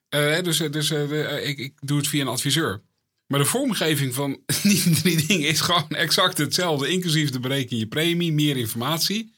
[0.08, 2.82] Eh, dus dus eh, de- eh, ik, ik doe het via een adviseur.
[3.26, 6.88] Maar de vormgeving van die drie dingen is gewoon exact hetzelfde.
[6.88, 9.32] Inclusief de bereken je premie, meer informatie.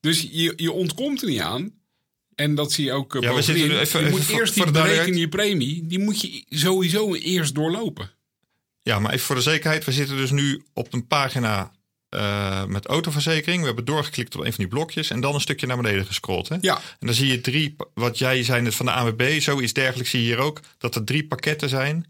[0.00, 1.77] Dus je, je ontkomt er niet aan.
[2.38, 4.72] En dat zie je ook eh, Ja, we zitten even- je moet eerst voor die
[4.74, 5.86] de bereken je premie.
[5.86, 8.10] Die moet je sowieso eerst doorlopen.
[8.82, 9.84] Ja, maar even voor de zekerheid.
[9.84, 11.72] We zitten dus nu op een pagina
[12.08, 13.60] eh, met autoverzekering.
[13.60, 16.48] We hebben doorgeklikt op een van die blokjes en dan een stukje naar beneden gescrolld.
[16.48, 16.56] Hè?
[16.60, 20.10] Ja, En dan zie je drie, wat jij zei net van de ANWB, zoiets dergelijks
[20.10, 22.06] zie je hier ook, dat er drie pakketten zijn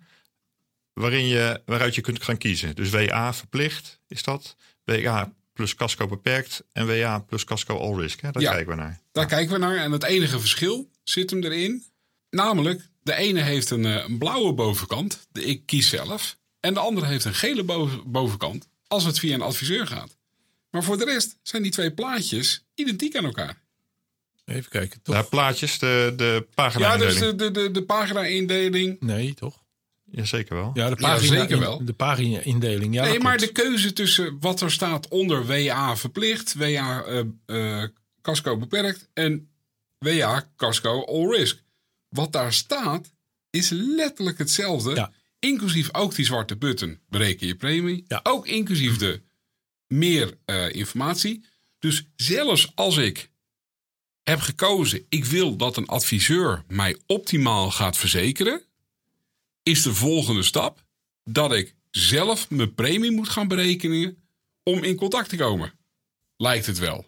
[0.93, 2.75] waarin je, waaruit je kunt gaan kiezen.
[2.75, 8.21] Dus WA verplicht is dat, WA plus casco beperkt en WA plus casco all risk.
[8.21, 8.31] Hè?
[8.31, 8.51] Daar Ja.
[8.53, 9.01] kijken we naar.
[9.12, 9.77] Daar kijken we naar.
[9.77, 11.85] En het enige verschil zit hem erin.
[12.31, 15.27] Namelijk, de ene heeft een, eh, een blauwe bovenkant.
[15.33, 16.37] De ik kies zelf.
[16.61, 18.68] En de andere heeft een gele boven- bovenkant.
[18.87, 20.16] Als het via een adviseur gaat.
[20.71, 23.62] Maar voor de rest zijn die twee plaatjes identiek aan elkaar.
[24.44, 25.14] Even kijken, toch?
[25.14, 29.01] Daar plaatjes, de, de pagina Ja, dus de, de, de, de pagina-indeling.
[29.01, 29.62] Nee, toch?
[30.11, 30.71] Jazeker wel.
[30.75, 31.85] Ja, de Ja, pagina, zeker wel.
[31.85, 32.94] De pagina-indeling.
[32.94, 33.55] Ja, nee, maar klopt.
[33.55, 37.88] de keuze tussen wat er staat onder WA verplicht, WA eh eh,
[38.23, 39.51] casco beperkt en
[39.99, 41.62] WA casco all risk.
[42.09, 43.12] Wat daar staat
[43.51, 44.94] is letterlijk hetzelfde.
[44.94, 45.12] Ja.
[45.38, 48.05] Inclusief ook die zwarte button bereken je premie.
[48.09, 48.21] Ja.
[48.23, 49.23] Ook inclusief de
[49.87, 51.44] meer eh, informatie.
[51.79, 53.31] Dus zelfs als ik
[54.23, 58.62] heb gekozen, ik wil dat een adviseur mij optimaal gaat verzekeren,
[59.69, 60.85] is de volgende stap
[61.25, 64.23] dat ik zelf mijn premie moet gaan berekenen
[64.63, 65.73] om in contact te komen.
[66.37, 67.07] Lijkt het wel.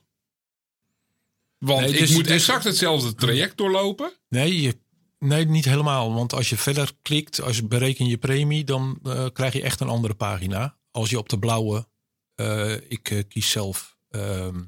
[1.58, 4.12] Want Nee, ik dus- moet dus- exact hetzelfde traject doorlopen.
[4.28, 4.78] Nee, je,
[5.18, 6.14] nee, niet helemaal.
[6.14, 9.80] Want als je verder klikt, als je bereken je premie, dan eh, krijg je echt
[9.80, 10.78] een andere pagina.
[10.90, 11.88] Als je op de blauwe,
[12.34, 14.62] eh, ik eh, kies zelf, ehm,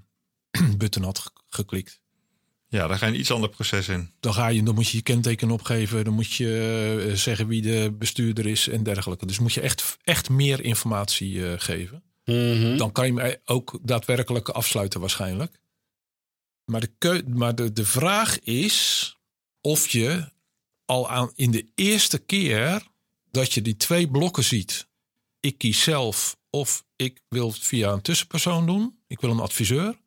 [0.78, 2.01] button had ge- geklikt.
[2.72, 4.10] Ja, daar ga je een iets ander proces in.
[4.20, 6.04] Dan, ga je, dan moet je je kenteken opgeven.
[6.04, 9.26] Dan moet je eh, zeggen wie de bestuurder is en dergelijke.
[9.26, 12.02] Dus moet je echt, echt meer informatie eh, geven.
[12.76, 15.60] Dan kan je hem ook daadwerkelijk afsluiten waarschijnlijk.
[16.64, 19.16] Maar, de, keu- maar de, de vraag is
[19.60, 20.28] of je
[20.84, 22.82] al aan in de eerste keer
[23.30, 24.88] dat je die twee blokken ziet.
[25.40, 28.98] Ik kies zelf of ik wil het via een tussenpersoon doen.
[29.06, 30.00] Ik wil een adviseur.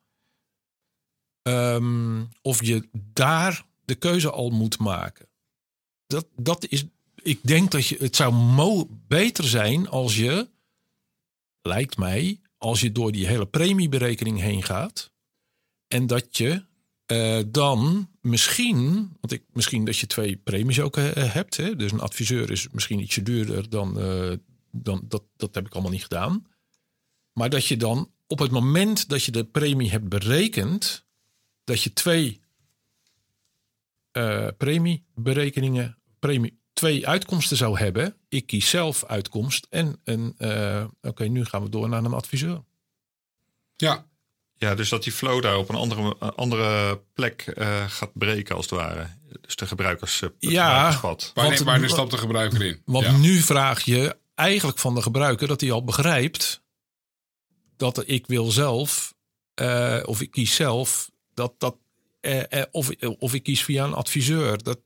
[1.45, 5.27] Ehm, of je daar de keuze al moet maken.
[6.07, 10.49] Dat, dat is, ik denk dat je, het zou beter zijn als je
[11.61, 15.11] lijkt mij, als je door die hele premieberekening heen gaat.
[15.87, 16.65] En dat je
[17.05, 21.57] eh, dan misschien, want ik, misschien dat je twee premies ook eh, hebt.
[21.57, 21.75] Hè?
[21.75, 24.31] Dus een adviseur is misschien ietsje duurder dan, eh,
[24.71, 26.47] dan dat, dat heb ik allemaal niet gedaan.
[27.33, 31.04] Maar dat je dan op het moment dat je de premie hebt berekend,
[31.65, 32.41] dat je twee
[34.11, 38.15] eh, premieberekeningen, premie, twee uitkomsten zou hebben.
[38.29, 40.33] Ik kies zelf uitkomst en een.
[40.37, 42.63] eh, Oké, nu gaan we door naar een adviseur.
[43.75, 44.05] Ja,
[44.57, 48.55] Ja, dus dat die flow daar op een andere, een andere plek eh, gaat breken
[48.55, 49.07] als het ware.
[49.41, 50.99] Dus de gebruikers, het Ja.
[51.01, 52.81] wanneer, Want- wanneer stapt de gebruiker in?
[52.85, 53.17] Want Ja.
[53.17, 56.61] nu vraag je eigenlijk van de gebruiker dat hij al begrijpt
[57.77, 59.13] dat ik wil zelf,
[59.53, 61.75] eh, of ik kies zelf, dat dat,
[62.21, 64.63] eh, eh, of, of ik kies via een adviseur.
[64.63, 64.79] Dat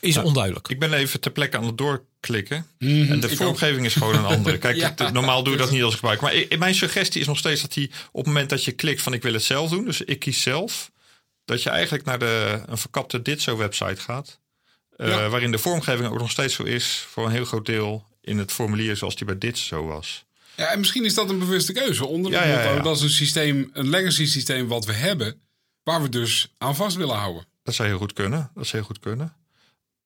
[0.00, 0.22] is Ja.
[0.22, 0.68] onduidelijk.
[0.68, 2.66] Ik ben even ter plekke aan het doorklikken.
[2.78, 4.58] Mhm, En de ik vormgeving is gewoon een andere.
[4.66, 4.92] Kijk, Ja.
[4.96, 6.24] het- normaal doe je dat niet als gebruiker.
[6.26, 9.02] Maar i- mijn suggestie is nog steeds dat hij op het moment dat je klikt
[9.02, 9.84] van ik wil het zelf doen.
[9.84, 10.90] Dus ik kies zelf.
[11.44, 14.38] Dat je eigenlijk naar de, een verkapte Ditso website gaat.
[14.96, 15.28] eh.
[15.30, 18.52] Waarin de vormgeving ook nog steeds zo is voor een heel groot deel in het
[18.52, 20.24] formulier zoals die bij Ditso was.
[20.56, 22.06] Ja, en misschien is dat een bewuste keuze.
[22.06, 22.82] Onder ja.
[22.82, 25.40] dat is een systeem, een legacy systeem wat we hebben,
[25.90, 27.44] waar we dus aan vast willen houden.
[27.62, 28.50] Dat zou heel goed kunnen.
[28.54, 29.36] Dat zou heel goed kunnen.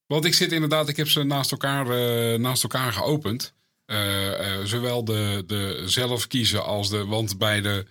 [0.06, 3.54] Want ik zit inderdaad, ik heb ze naast elkaar, eh, naast elkaar geopend.
[3.86, 7.04] Eh, eh, zowel de, de zelf kiezen als de.
[7.06, 7.86] Want bij de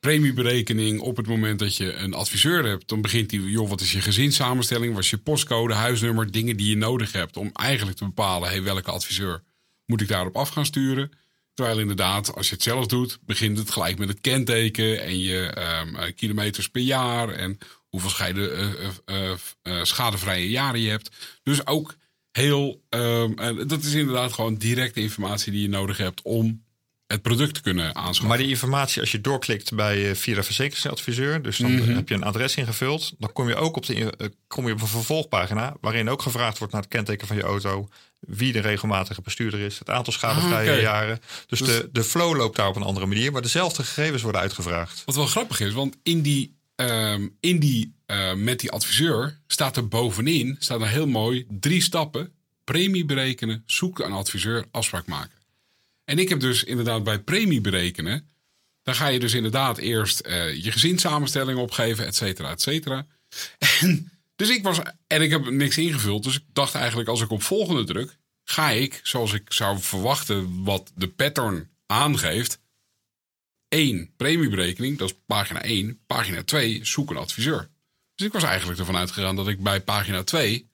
[0.00, 2.88] premieberekening op het moment dat je een adviseur hebt.
[2.88, 4.94] Dan begint die, joh, wat is je gezinssamenstelling?
[4.94, 8.62] Wat is je postcode, huisnummer, dingen die je nodig hebt om eigenlijk te bepalen, hey,
[8.62, 9.42] welke adviseur
[9.84, 11.10] moet ik daarop af gaan sturen?
[11.56, 15.56] Terwijl inderdaad, als je het zelf doet, begint het gelijk met het kenteken en je
[15.82, 21.16] um, kilometers per jaar en hoeveel uh, uh, schadevrije jaren je hebt.
[21.42, 21.96] Dus ook
[22.32, 23.34] heel, um,
[23.68, 26.64] dat is inderdaad gewoon directe informatie die je nodig hebt om
[27.06, 28.26] het product kunnen aanschaffen.
[28.26, 31.94] Maar die informatie, als je doorklikt bij via de verzekeringsadviseur, dus dan Mhm.
[31.94, 34.08] heb je een adres ingevuld, dan kom je ook op, de, uh,
[34.46, 37.88] kom je op een vervolgpagina waarin ook gevraagd wordt naar het kenteken van je auto,
[38.20, 41.20] wie de regelmatige bestuurder is, het aantal schadevrije Ah, jaren.
[41.46, 44.40] Dus, Dus- de, de flow loopt daar op een andere manier, maar dezelfde gegevens worden
[44.40, 45.02] uitgevraagd.
[45.04, 49.76] Wat wel grappig is, want in die, ehm, in die eh, met die adviseur staat
[49.76, 52.32] er bovenin staat er heel mooi drie stappen:
[52.64, 55.30] premie berekenen, zoek een adviseur, afspraak maken.
[56.06, 58.28] En ik heb dus inderdaad bij premie berekenen,
[58.82, 63.06] dan ga je dus inderdaad eerst eh, je gezinssamenstelling opgeven, et cetera, et cetera.
[63.80, 67.30] En, dus ik was, en ik heb niks ingevuld, dus ik dacht eigenlijk als ik
[67.30, 72.58] op volgende druk, ga ik, zoals ik zou verwachten, wat de pattern aangeeft,
[73.68, 76.00] 1 premieberekening, dat is pagina 1.
[76.06, 77.68] Pagina 2, zoek een adviseur.
[78.14, 80.68] Dus ik was eigenlijk ervan uitgegaan dat ik bij pagina 2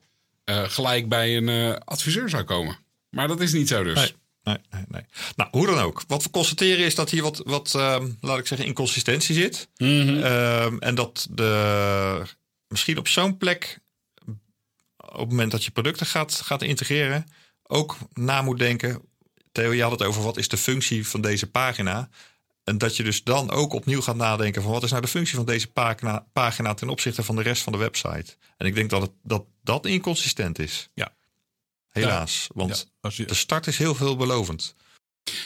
[0.44, 2.76] eh, gelijk bij een eh, adviseur zou komen.
[3.10, 3.98] Maar dat is niet zo dus.
[3.98, 4.14] Nee.
[4.42, 5.02] Nee, nee, nee.
[5.36, 6.02] Nou, hoe dan ook.
[6.06, 9.68] Wat we constateren is dat hier wat, wat ehm, laat ik zeggen, inconsistentie zit.
[9.76, 12.22] Ehm, en dat de,
[12.68, 13.78] misschien op zo'n plek,
[14.96, 17.26] op het moment dat je producten gaat, gaat integreren,
[17.62, 19.02] ook na moet denken.
[19.52, 22.08] Theo, je had het over wat is de functie van deze pagina.
[22.64, 25.36] En dat je dus dan ook opnieuw gaat nadenken van wat is nou de functie
[25.36, 28.36] van deze pagina, pagina ten opzichte van de rest van de website.
[28.56, 30.88] En ik denk dat het, dat, dat inconsistent is.
[30.94, 31.12] Ja.
[31.92, 34.74] Helaas, want Ja, als je, de start is heel veelbelovend.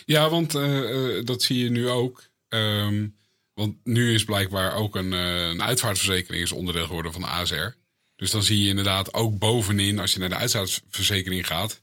[0.04, 2.28] Ja, want eh, eh, dat zie je nu ook.
[2.48, 3.06] Ehm,
[3.54, 7.74] want nu is blijkbaar ook een, eh, een uitvaartverzekering is onderdeel geworden van de ASR.
[8.16, 11.82] Dus dan zie je inderdaad ook bovenin, als je naar de uitvaartverzekering gaat,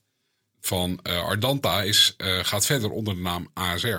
[0.62, 3.98] van Ardanta is, gaat verder onder de naam ASR.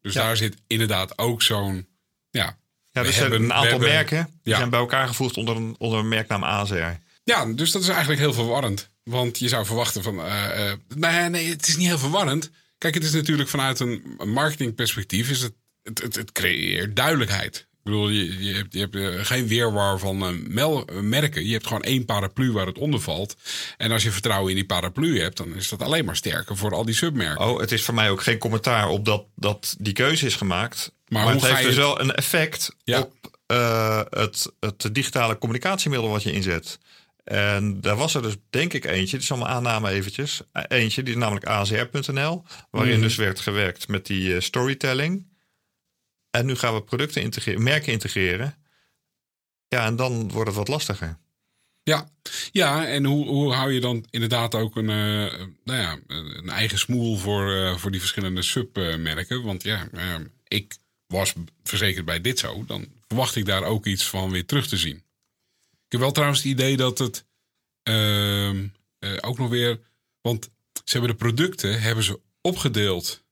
[0.00, 0.22] Dus Ja.
[0.22, 1.86] daar zit inderdaad ook zo'n,
[2.30, 2.58] ja,
[2.90, 5.74] Ja, er zijn hebben- een aantal hebben- merken die zijn bij elkaar gevoegd onder een,
[5.78, 6.92] onder een merknaam ASR.
[7.24, 8.90] Ja, dus dat is eigenlijk heel verwarrend.
[9.04, 10.20] Want je zou verwachten van.
[10.20, 12.50] eh, eh, nee, nee, het is niet heel verwarrend.
[12.78, 15.30] Kijk, het is natuurlijk vanuit een marketingperspectief.
[15.30, 17.56] Is het, het, het, het creëert duidelijkheid.
[17.56, 20.42] Ik bedoel, je, je hebt, je hebt eh, geen weerwar van
[21.08, 21.46] merken.
[21.46, 23.36] Je hebt gewoon één paraplu waar het onder valt.
[23.76, 26.74] En als je vertrouwen in die paraplu hebt, dan is dat alleen maar sterker voor
[26.74, 27.46] al die submerken.
[27.46, 30.92] Oh, het is voor mij ook geen commentaar op dat, dat die keuze is gemaakt.
[31.08, 33.00] Maar Maar, hoe het heeft dus het- wel een effect Ja.
[33.00, 33.32] op
[34.10, 36.78] het, het digitale communicatiemiddel wat je inzet.
[37.24, 40.42] En daar was er dus denk ik eentje, dit is allemaal aanname eventjes.
[40.52, 43.02] Eh, Eentje, die is namelijk ASR.nl, waarin Mhm.
[43.02, 45.26] dus werd gewerkt met die eh, storytelling.
[46.30, 48.54] En nu gaan we producten integreren, merken integreren.
[49.68, 51.18] Ja, en dan wordt het wat lastiger.
[51.82, 52.08] Ja,
[52.52, 56.78] ja en hoe, hoe hou je dan inderdaad ook een, eh, nou ja, een eigen
[56.78, 59.42] smoel voor, voor die verschillende submerken?
[59.42, 59.88] Want ja,
[60.48, 61.32] ik was
[61.62, 65.02] verzekerd bij dit zo, dan verwacht ik daar ook iets van weer terug te zien.
[65.94, 67.24] Ik heb wel trouwens het idee dat het
[67.82, 68.66] ehm,
[68.98, 69.80] eh, ook nog weer,
[70.20, 73.24] want ze hebben de producten hebben ze opgedeeld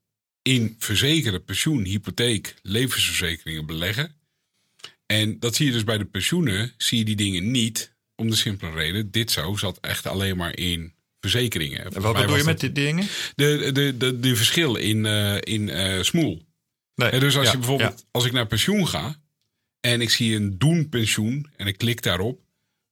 [0.43, 4.15] in verzekeren, pensioen, hypotheek, levensverzekeringen, beleggen.
[5.07, 7.95] En dat zie je dus bij de pensioenen, zie je die dingen niet.
[8.15, 11.85] Om de simpele reden, dit zo zat echt alleen maar in verzekeringen.
[11.85, 13.07] En wat bedoel je met die dingen?
[13.35, 16.43] De, de, de, de verschil in, eh, in eh, smoel.
[16.95, 18.07] Nee, dus als ja, je bijvoorbeeld, ja.
[18.11, 19.21] als ik naar pensioen ga
[19.81, 22.42] en ik zie een doen pensioen en ik klik daarop,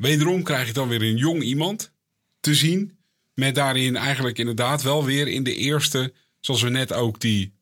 [0.00, 1.92] wederom krijg ik dan weer een jong iemand
[2.40, 2.98] te zien
[3.34, 7.52] met daarin eigenlijk inderdaad wel weer in de eerste, zoals we net ook die,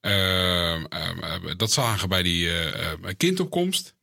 [0.00, 3.94] eh, eh, eh, dat zagen bij die eh, kindopkomst,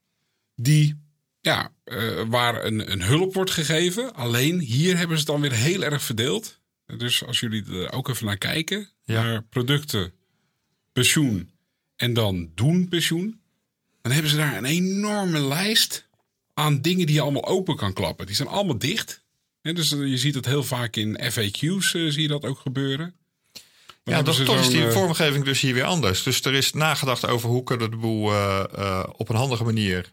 [0.55, 0.95] die
[1.41, 4.13] ja, eh, waar een, een hulp wordt gegeven.
[4.13, 6.59] Alleen hier hebben ze het dan weer heel erg verdeeld.
[6.97, 9.23] Dus als jullie er ook even naar kijken, Ja.
[9.23, 10.13] naar producten,
[10.93, 11.51] pensioen
[11.95, 13.41] en dan doen pensioen.
[14.01, 16.06] Dan hebben ze daar een enorme lijst
[16.57, 18.25] aan dingen die je allemaal open kan klappen.
[18.25, 19.23] Die zijn allemaal dicht.
[19.61, 22.59] Hè, dus eh, je ziet het heel vaak in FAQ's, eh, zie je dat ook
[22.59, 23.15] gebeuren.
[24.03, 26.23] Dan Ja, dat, toch is die eh, vormgeving dus hier weer anders.
[26.23, 28.23] Dus er is nagedacht over hoe kunnen we de boel
[29.17, 30.11] op een handige manier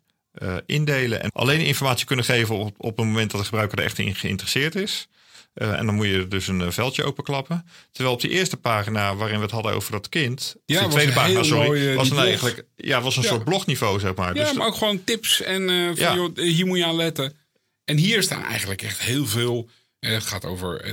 [0.66, 1.22] indelen.
[1.22, 4.14] En alleen informatie kunnen geven op, op het moment dat de gebruiker er echt in
[4.14, 5.08] geïnteresseerd is.
[5.54, 7.66] Eh, en dan moet je dus een eh, veldje openklappen.
[7.92, 10.56] Terwijl op die eerste pagina waarin we het hadden over dat kind.
[10.66, 11.94] Ja, was tweede pagina, sorry.
[11.94, 12.24] was een blog.
[12.26, 13.28] eigenlijk ja, was een Ja.
[13.28, 14.36] soort blogniveau, zeg maar.
[14.36, 17.36] Ja, dus maar ook gewoon tips en eh, van, joh, hier moet je aan letten.
[17.84, 19.68] En hier staan eigenlijk echt heel veel.
[20.00, 20.84] Het gaat over.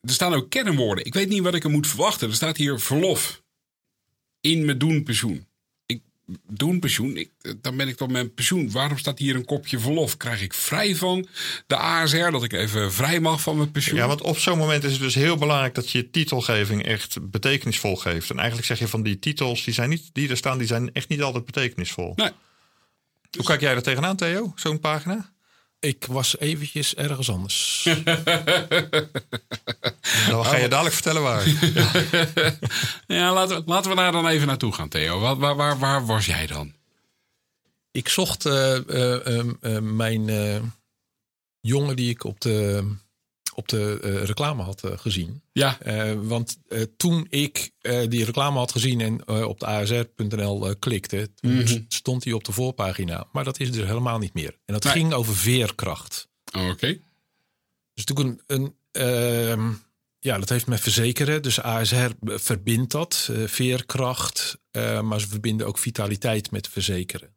[0.00, 1.04] Er staan ook kernwoorden.
[1.04, 2.28] Ik weet niet wat ik er moet verwachten.
[2.28, 3.42] Er staat hier verlof.
[4.40, 5.45] In met doen pensioen.
[6.48, 7.16] Doen, pensioen.
[7.16, 8.70] Ik, dan ben ik toch mijn pensioen.
[8.70, 10.16] Waarom staat hier een kopje verlof?
[10.16, 11.26] Krijg ik vrij van
[11.66, 12.30] de ASR?
[12.30, 13.98] Dat ik even vrij mag van mijn pensioen?
[13.98, 17.96] Ja, want op zo'n moment is het dus heel belangrijk dat je titelgeving echt betekenisvol
[17.96, 18.30] geeft.
[18.30, 20.92] En eigenlijk zeg je van die titels die, zijn niet, die er staan, die zijn
[20.92, 22.12] echt niet altijd betekenisvol.
[22.16, 22.30] Nee.
[23.30, 24.52] Hoe kijk jij er tegenaan, Theo?
[24.54, 25.34] Zo'n pagina?
[25.80, 27.82] Ik was eventjes ergens anders.
[30.28, 31.44] Dan ga je dadelijk vertellen waar.
[33.06, 35.20] Ja, laten, we, laten we daar dan even naartoe gaan, Theo.
[35.20, 36.74] Waar, waar, waar, waar was jij dan?
[37.96, 40.62] ik zocht eh, eh, ehm, eh, mijn eh,
[41.60, 42.90] jongen die ik op de,
[43.56, 45.42] op de eh, reclame had eh, gezien.
[45.52, 46.58] Ja, Eh, want
[46.96, 47.70] toen ik
[48.08, 51.80] die reclame had gezien en op de asr.nl klikte, toen Mhm.
[51.88, 53.28] stond hij op de voorpagina.
[53.32, 54.58] Maar dat is dus helemaal niet meer.
[54.64, 54.92] En dat Nee.
[54.92, 56.28] ging over veerkracht.
[56.70, 56.98] oké.
[57.94, 59.72] Dus natuurlijk een, een ehm,
[60.18, 61.42] ja, dat heeft met verzekeren.
[61.42, 64.58] Dus ASR verbindt dat, veerkracht.
[65.02, 67.35] maar ze verbinden ook vitaliteit met verzekeren.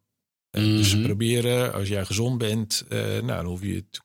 [0.50, 1.06] Eh, Dus ze Mhm.
[1.06, 4.00] proberen, als jij gezond bent, eh, nou, dan hoef je, het-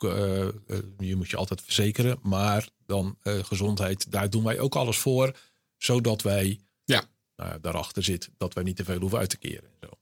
[0.67, 0.77] eh,
[1.07, 2.19] je moet je altijd verzekeren.
[2.23, 5.37] Maar dan gezondheid, daar doen wij ook alles voor.
[5.77, 7.03] Zodat wij Ja.
[7.35, 9.63] nou, daarachter zit dat wij niet te veel hoeven uit te keren.
[9.81, 9.97] en Zo.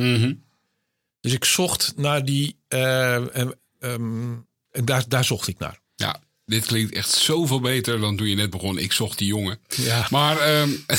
[0.00, 0.34] Mhm.
[1.20, 3.58] Dus ik zocht naar die, en
[4.70, 5.80] daar, daar zocht ik naar.
[5.94, 8.78] Ja, dit klinkt echt zoveel beter dan toen je net begon.
[8.78, 9.58] Ik zocht die jongen.
[9.68, 10.06] Ja.
[10.10, 10.68] Maar, ehm,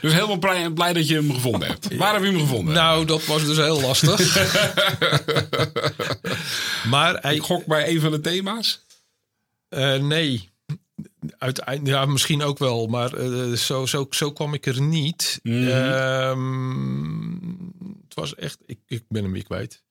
[0.00, 1.96] dus helemaal blij, blij dat je hem gevonden hebt.
[1.96, 2.74] Waar heb je hem gevonden?
[2.74, 4.20] Nou, dat was dus heel lastig.
[6.90, 8.80] maar hij, ik gok bij een van de thema's.
[9.68, 10.48] eh, nee.
[11.38, 15.38] Uiteindelijk, ja, misschien ook wel, maar eh, zo, zo, zo kwam ik er niet.
[15.42, 15.68] Mhm.
[15.68, 17.30] Ehm,
[18.04, 19.82] het was echt, ik, ik ben hem weer kwijt.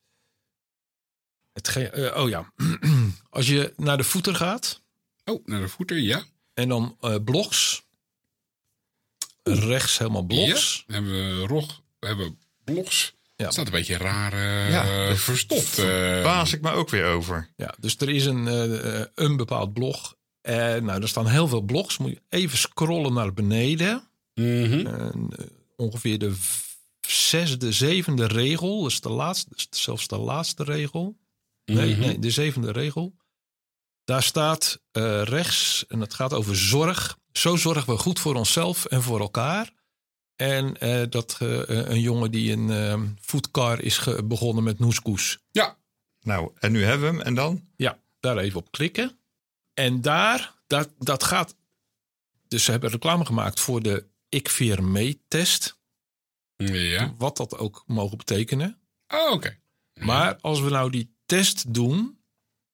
[1.57, 2.51] Het ge- eh, oh ja,
[3.29, 4.81] als je naar de voeter gaat
[5.25, 6.23] Oh, naar de voeten, ja.
[6.53, 7.83] en dan eh blogs,
[9.43, 10.83] rechts helemaal blogs.
[10.87, 10.93] Ja.
[10.93, 13.13] Hebben we rog, we hebben blogs.
[13.35, 13.43] Ja.
[13.43, 15.75] Het staat een beetje raar eh, Ja, dat verstopt.
[16.23, 17.49] Baas ik me ook weer over.
[17.55, 18.45] Ja, dus er is een,
[19.23, 20.15] een bepaald blog.
[20.41, 21.97] En nou, er staan heel veel blogs.
[21.97, 24.07] Moet je even scrollen naar beneden.
[24.33, 24.85] Mhm.
[24.87, 25.29] En,
[25.75, 26.61] ongeveer de v-
[27.07, 28.81] zesde, zevende regel.
[28.83, 31.15] Dus de laatste, dus zelfs de laatste regel.
[31.71, 31.99] Nee, Mhm.
[31.99, 33.15] nee, de zevende regel.
[34.03, 37.17] Daar staat eh, rechts, en het gaat over zorg.
[37.31, 39.71] Zo zorgen we goed voor onszelf en voor elkaar.
[40.35, 45.37] En eh, dat eh, een jongen die een eh foodcar is begonnen met noeskoes.
[45.51, 45.77] Ja,
[46.19, 47.25] Nou, en nu hebben we hem.
[47.25, 47.67] En dan?
[47.75, 49.19] Ja, daar even op klikken.
[49.73, 51.55] En daar, dat, dat gaat.
[52.47, 55.77] Dus ze hebben reclame gemaakt voor de Ik Veer Mee-test.
[56.55, 57.13] ja.
[57.17, 58.79] Wat dat ook mogen betekenen.
[59.07, 59.59] Oh, oké.
[59.99, 62.17] Maar als we nou die test doen.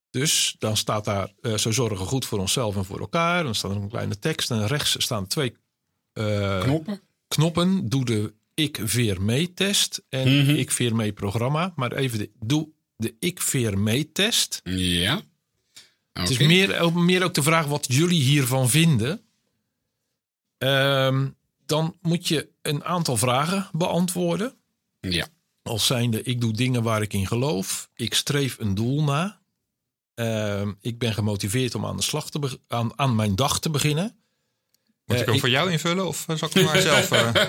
[0.09, 1.33] Dus dan staat daar.
[1.41, 3.43] eh zo zorgen goed voor onszelf en voor elkaar.
[3.43, 4.51] Dan staat er een kleine tekst.
[4.51, 5.55] En rechts staan twee
[6.13, 7.01] eh, Knoppen.
[7.27, 7.89] knoppen.
[7.89, 10.01] Doe de Ik Veer Mee-test.
[10.09, 10.55] En Mhm.
[10.55, 11.73] Ik Veer Mee-programma.
[11.75, 14.61] Maar even de, doe de Ik Veer Mee-test.
[14.63, 15.21] Ja.
[16.13, 19.21] Het is meer, ook- meer ook de vraag wat jullie hiervan vinden.
[20.57, 21.29] Ehm,
[21.65, 24.53] dan moet je een aantal vragen beantwoorden.
[24.99, 25.27] Ja.
[25.63, 27.89] Als zijnde, ik doe dingen waar ik in geloof.
[27.95, 29.41] Ik streef een doel na.
[30.13, 34.22] Ehm, ik ben gemotiveerd om aan, de slag te aan, aan mijn dag te beginnen.
[35.05, 36.07] Moet Eh, ik ook ik- voor jou invullen?
[36.07, 37.11] Of zal ik het maar zelf...
[37.11, 37.29] eh,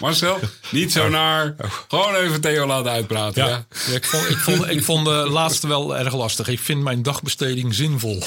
[0.00, 0.38] Marcel,
[0.70, 1.54] niet zo naar.
[1.88, 3.46] Gewoon even Theo laten uitpraten.
[3.46, 3.66] Ja.
[3.88, 6.48] Ja, ik vond, ik, vond, ik vond de laatste wel erg lastig.
[6.48, 8.18] Ik vind mijn dagbesteding zinvol.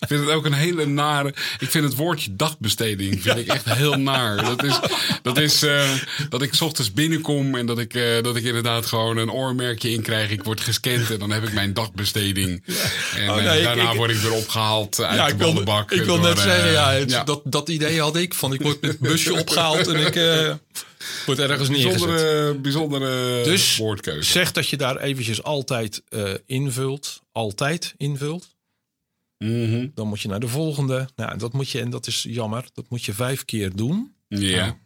[0.00, 1.28] Ik vind het ook een hele nare.
[1.58, 4.44] Ik vind het woordje dagbesteding vind ik echt heel naar.
[4.44, 4.78] Dat is,
[5.22, 5.90] dat, is eh,
[6.28, 9.90] dat ik 's ochtends binnenkom en dat ik, eh, dat ik inderdaad gewoon een oormerkje
[9.90, 10.30] in krijg.
[10.30, 12.64] Ik word gescand en dan heb ik mijn dagbesteding.
[13.16, 15.90] En Oh, eh, nee, daarna ik- word ik weer opgehaald uit ik wil, ballenbak.
[15.90, 17.24] ik wil door, net eh, zeggen, ja, het- ja.
[17.24, 18.34] Dat, dat idee had ik.
[18.34, 20.54] Van ik word met het busje opgehaald en ik eh,
[21.26, 21.98] word ergens neergezet.
[21.98, 24.30] Bijzondere, bijzondere Dus woordkeuze.
[24.30, 27.22] zeg dat je daar eventjes altijd eh, invult.
[27.32, 28.50] Altijd invult.
[29.38, 29.88] Mhm.
[29.94, 31.08] Dan moet je naar de volgende.
[31.16, 34.14] Nou, dat moet je, en dat is jammer, dat moet je vijf keer doen.
[34.28, 34.78] Ja.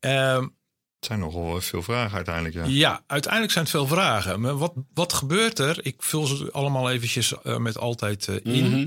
[0.00, 2.64] Ehm, Het zijn nogal veel vragen uiteindelijk, ja.
[2.66, 4.40] ja, uiteindelijk zijn het veel vragen.
[4.40, 5.78] Maar wat, wat gebeurt er?
[5.82, 8.68] Ik vul ze allemaal eventjes eh, met altijd eh, in.
[8.70, 8.86] Mhm.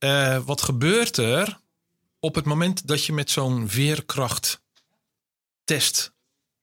[0.00, 1.60] Eh, wat gebeurt er
[2.20, 4.62] op het moment dat je met zo'n veerkrachttest,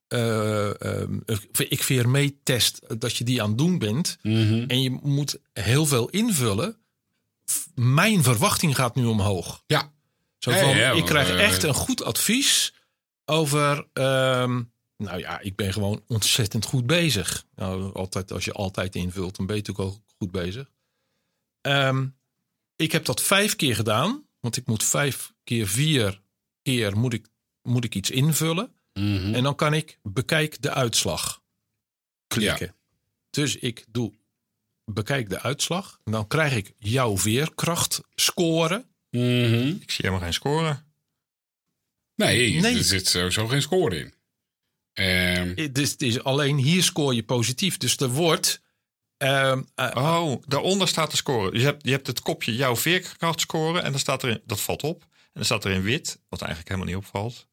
[0.08, 1.20] eh, ehm,
[1.58, 4.64] ik veer mee test, dat je die aan het doen bent Mhm.
[4.68, 6.78] en je moet heel veel invullen.
[7.76, 9.64] Mijn verwachting gaat nu omhoog.
[9.68, 9.92] Ja.
[10.38, 12.74] Zo ja, ik krijg eh, echt een goed advies
[13.26, 13.88] over.
[13.94, 14.62] ehm,
[14.98, 17.46] nou ja, ik ben gewoon ontzettend goed bezig.
[17.56, 20.70] Nou, altijd, als je altijd invult, dan ben je natuurlijk al goed bezig.
[21.62, 22.08] Ehm,
[22.78, 26.22] ik heb dat vijf keer gedaan, want ik moet vijf keer vier
[26.62, 27.28] keer moet ik
[27.62, 28.72] moet ik iets invullen.
[28.94, 29.34] Mhm.
[29.34, 31.42] En dan kan ik bekijk de uitslag
[32.28, 32.76] klikken.
[33.30, 34.14] Dus ik doe
[34.86, 36.00] bekijk de uitslag.
[36.04, 38.86] En dan krijg ik jouw veerkracht score.
[39.10, 39.68] Mhm.
[39.68, 40.84] Ik zie helemaal geen score.
[42.16, 42.76] Nee, Nee.
[42.78, 44.14] er zit sowieso geen score in.
[44.94, 47.78] Ehm, Eh, Dus het is alleen hier scoor je positief.
[47.78, 48.62] Dus er wordt.
[49.18, 51.58] Ehm, eh, Oh, daaronder staat de score.
[51.58, 55.02] Je hebt, je hebt het kopje jouw veerkrachtscore en dan staat erin, dat valt op.
[55.02, 57.46] En dan staat er in wit, wat eigenlijk helemaal niet opvalt.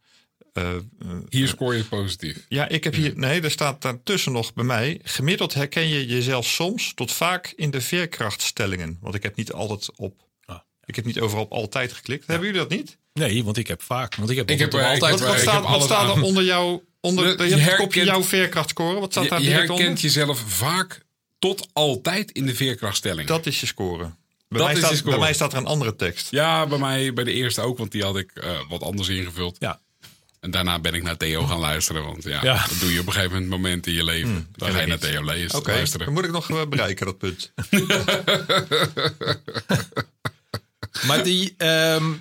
[0.53, 0.81] Eh, eh,
[1.29, 2.45] hier scoor je positief.
[2.49, 5.01] ja, ik heb hier, nee, er staat daartussen nog bij mij.
[5.03, 8.99] Gemiddeld herken je jezelf soms tot vaak in de veerkrachtstellingen.
[9.01, 10.59] Want ik heb niet altijd op, Ah.
[10.85, 12.27] ik heb niet overal op altijd geklikt.
[12.27, 12.99] Hebben jullie dat niet?
[13.13, 14.15] nee, want ik heb vaak.
[14.15, 15.21] Want ik heb, Ik heb, altijd.
[15.21, 16.83] Wat, staat, heb wat alles staat er onder jou?
[17.01, 19.01] Onder, Je- je, je hebt herkent- jouw veerkrachtscore.
[19.01, 20.03] Wat staat Je, daar je direct herkent onder?
[20.03, 21.04] jezelf vaak
[21.45, 23.29] tot altijd in de veerkrachtstelling.
[23.29, 23.99] Dat is je score.
[24.05, 24.13] Bij,
[24.49, 26.31] Dat mij is staat, bij mij staat er een andere tekst.
[26.31, 29.57] Ja, bij mij bij de eerste ook, want die had ik eh, wat anders ingevuld.
[29.59, 29.81] ja,
[30.41, 32.67] En daarna ben ik naar Theo gaan luisteren, want ja, Ja.
[32.69, 34.49] dat doe je op een gegeven moment in je leven.
[34.57, 34.99] dan ga je naar.
[34.99, 36.07] Theo lezen, Oké, luisteren.
[36.07, 37.53] dan moet ik nog eh, bereiken, dat punt.
[41.07, 41.55] maar die.
[41.57, 42.13] ehm,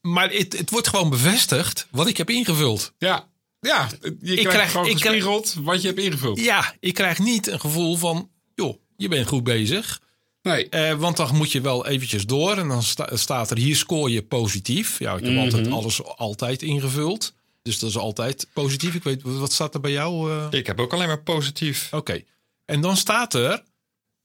[0.00, 2.92] maar het, het wordt gewoon bevestigd wat ik heb ingevuld.
[2.98, 3.27] Ja,
[3.60, 6.40] ja je krijgt krijg- gewoon ik krijg- gespiegeld wat je hebt ingevuld.
[6.40, 8.30] Ja, ik krijg niet een gevoel van.
[8.54, 10.00] joh, je bent goed bezig.
[10.42, 12.56] Nee, Eh, want dan moet je wel eventjes door.
[12.58, 14.98] En dan sta- staat er hier scoor je positief.
[14.98, 17.34] Ja, ik heb altijd alles altijd ingevuld.
[17.62, 18.94] Dus dat is altijd positief.
[18.94, 20.30] Ik weet, wat staat er bij jou?
[20.32, 20.46] eh?
[20.50, 21.88] Ik heb ook alleen maar positief.
[21.92, 22.22] Oké.
[22.64, 23.62] En dan staat er.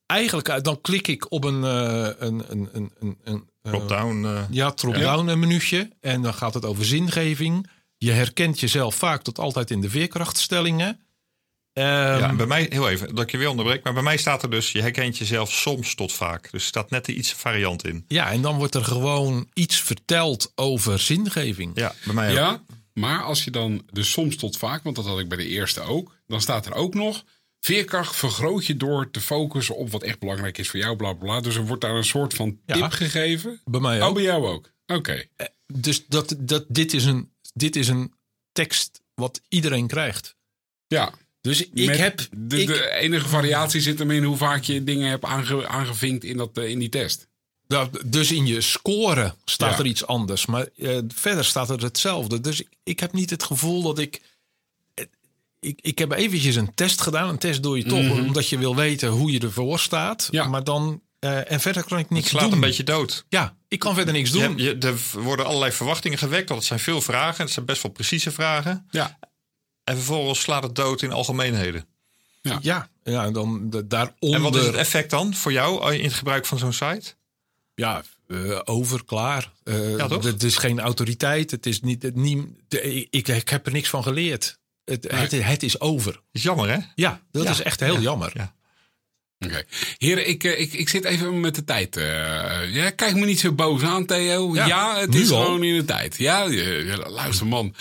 [0.06, 4.28] Eigenlijk, dan klik ik op een, eh, een, een, een, een, een Drop-down.
[4.52, 5.90] ja, drop-down minuutje.
[6.02, 7.68] En dan gaat het over zingeving.
[8.04, 11.00] Je herkent jezelf vaak tot altijd in de veerkrachtstellingen.
[11.74, 13.84] Ehm, ja, bij mij, heel even, dat ik je weer onderbreek.
[13.84, 16.42] Maar bij mij staat er dus, je herkent jezelf soms tot vaak.
[16.52, 18.06] Dus er staat net een iets variant in.
[18.08, 21.72] ja, en dan wordt er gewoon iets verteld over zingeving.
[21.76, 22.36] Ja, bij mij ook.
[22.36, 25.48] ja, maar als je dan dus soms tot vaak, want dat had ik bij de
[25.48, 27.24] eerste ook, dan staat er ook nog
[27.60, 31.26] veerkracht vergroot je door te focussen op wat echt belangrijk is voor jou, bla bla.
[31.26, 31.42] bla.
[31.42, 32.90] Dus er wordt daar een soort van tip Ja.
[32.90, 33.62] gegeven.
[33.66, 34.14] Bij mij Oh, ook.
[34.14, 34.72] bij jou ook.
[34.86, 35.24] Oké.
[35.74, 38.14] Dus dat, dat, dit, is een, dit is een
[38.52, 40.36] tekst wat iedereen krijgt.
[40.88, 41.14] Ja.
[41.42, 42.22] Dus ik Met heb.
[42.38, 46.24] De, ik, de enige variatie zit hem in hoe vaak je dingen hebt aange, aangevinkt
[46.24, 47.28] in, dat, eh, in die test.
[47.68, 49.80] Nou, dus in je score staat Ja.
[49.80, 50.46] er iets anders.
[50.46, 52.40] Maar eh, verder staat er hetzelfde.
[52.42, 54.22] Dus ik, heb niet het gevoel dat ik.
[54.94, 55.06] eh,
[55.60, 57.30] Ik, ik heb eventjes een test gedaan.
[57.30, 60.28] Een test doe je toch omdat je wil weten hoe je ervoor staat.
[60.28, 60.36] Mhm.
[60.36, 60.48] Ja.
[60.48, 61.02] Maar dan.
[61.24, 62.52] Eh, en verder kan ik Het niks slaat doen.
[62.52, 63.26] een beetje dood.
[63.30, 64.58] Ja, ik kan verder niks doen.
[64.58, 67.44] je, er worden allerlei verwachtingen gewekt, want het zijn veel vragen.
[67.44, 68.88] Het zijn best wel precieze vragen.
[68.92, 69.18] Ja.
[69.84, 71.86] En vervolgens slaat het dood in algemeenheden.
[72.42, 74.34] Ja, ja en dan de, daaronder.
[74.34, 77.14] En wat is het effect dan voor jou in het gebruik van zo'n site?
[77.76, 79.52] Ja, eh, over, klaar.
[79.64, 80.24] Eh, Ja, toch?
[80.24, 81.52] Het is geen autoriteit.
[81.52, 84.60] Het is niet, het, niet de, ik, ik heb er niks van geleerd.
[84.86, 86.22] Het, het, het is over.
[86.32, 86.78] Is jammer, hè?
[86.96, 88.52] Ja, dat Ja, is echt heel jammer.
[89.46, 89.64] Oké.
[89.98, 91.98] Heren, ik, eh, ik, ik zit even met de tijd.
[91.98, 92.04] eh,
[92.74, 94.56] ja, kijk me niet zo boos aan, Theo.
[94.56, 95.44] Ja, Ja, het is al.
[95.44, 96.18] gewoon in de tijd.
[96.18, 96.48] Ja,
[97.10, 97.76] luister man.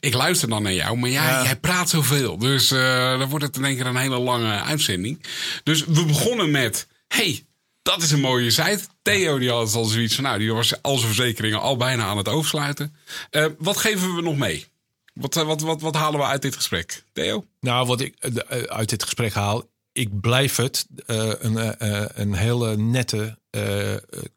[0.00, 1.44] Ik luister dan naar jou, maar jij, Ja.
[1.44, 2.38] jij praat zoveel.
[2.38, 5.22] Dus eh, dan wordt het in één keer een hele lange uitzending.
[5.62, 6.86] Dus we begonnen met...
[7.08, 7.44] hey,
[7.82, 8.80] dat is een mooie site.
[9.02, 10.24] Theo die had al zoiets van...
[10.24, 12.94] Nou, die was al zijn verzekeringen al bijna aan het oversluiten.
[13.30, 14.66] Eh, wat geven we nog mee?
[15.14, 17.02] Wat, eh, wat, wat, wat halen we uit dit gesprek?
[17.12, 17.44] Theo?
[17.60, 22.08] Nou, wat ik eh, uit dit gesprek haal, ik blijf het eh, een, eh, eh,
[22.14, 23.38] een hele nette,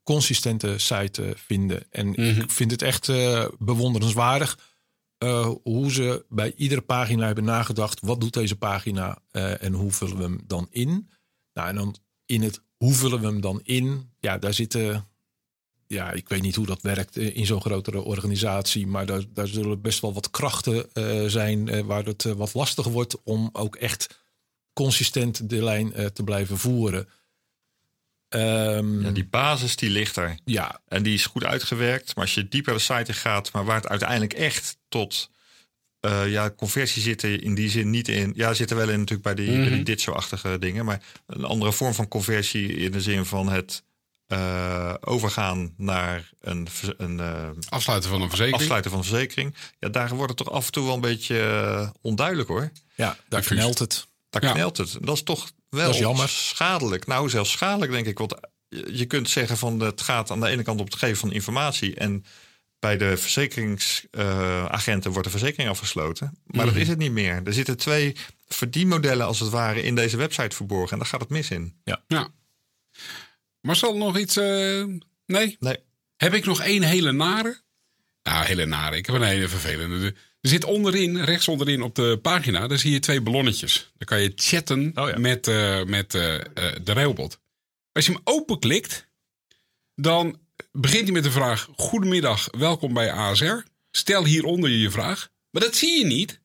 [0.04, 1.84] consistente site vinden.
[1.92, 3.12] En ik vind het echt
[3.58, 4.60] bewonderenswaardig
[5.64, 8.00] hoe ze bij iedere pagina hebben nagedacht.
[8.00, 11.10] Wat doet deze pagina en hoe vullen we hem dan in?
[11.54, 11.96] Nou, en dan
[12.26, 14.10] in het hoe vullen we hem dan in?
[14.20, 15.08] Ja, daar zitten.
[15.88, 18.88] Ja, ik weet niet hoe dat werkt in zo'n grotere organisatie.
[18.88, 20.90] Maar daar, daar zullen best wel wat krachten
[21.32, 21.86] zijn.
[21.86, 24.20] waar het wat lastiger wordt om ook echt
[24.84, 27.08] consistent de lijn eh, te blijven voeren.
[28.30, 30.38] Ehm, Ja, die basis die ligt er.
[30.46, 32.16] ja, En die is goed uitgewerkt.
[32.16, 35.30] Maar als je dieper de site in gaat, maar waar het uiteindelijk echt tot
[36.00, 38.32] eh, ja, conversie zit er in die zin niet in.
[38.36, 40.86] Ja, zit er wel in natuurlijk bij die, die dit achtige dingen.
[40.86, 43.84] Maar een andere vorm van conversie in de zin van het
[44.28, 46.68] eh, overgaan naar een,
[46.98, 48.62] een eh, Afsluiten van een verzekering?
[48.62, 49.56] afsluiten van een verzekering.
[49.80, 52.72] Ja, daar wordt het toch af en toe wel een beetje onduidelijk hoor.
[52.96, 54.08] ja daar knelt het.
[54.30, 54.52] Daar Ja.
[54.52, 54.98] knelt het.
[55.02, 56.30] Dat is toch wel Dat is jammer.
[56.30, 57.06] schadelijk.
[57.08, 58.18] Nou, zelfs schadelijk denk ik.
[58.18, 58.34] Want
[58.70, 61.32] je je kunt zeggen van het gaat aan de ene kant op het geven van
[61.32, 61.96] informatie.
[61.96, 62.26] En
[62.80, 66.38] bij de verzekeringsagenten wordt de verzekering afgesloten.
[66.46, 66.74] Maar Mhm.
[66.74, 67.42] dat is het niet meer.
[67.44, 68.16] Er zitten twee
[68.48, 70.92] verdienmodellen als het ware in deze website verborgen.
[70.92, 71.76] En daar gaat het mis in.
[71.84, 72.30] Ja.
[73.62, 74.38] Marcel, nog iets?
[74.38, 74.84] eh,
[75.26, 75.56] nee?
[75.60, 75.78] Nee.
[76.18, 77.62] Heb ik nog één hele nare?
[78.24, 78.96] Nou, hele nare.
[78.98, 80.16] Ik heb een hele vervelende.
[80.42, 83.92] Er zit onderin, rechts onderin op de pagina, daar zie je twee ballonnetjes.
[83.98, 85.18] Dan kan je chatten Oh ja.
[85.18, 86.44] met, eh, met eh, eh,
[86.84, 87.40] de railbot.
[87.92, 89.08] Als je hem openklikt,
[89.96, 90.40] dan
[90.72, 93.64] begint hij met de vraag: Goedemiddag, welkom bij ASR.
[93.92, 95.30] Stel hieronder je vraag.
[95.52, 96.42] Maar dat zie je niet,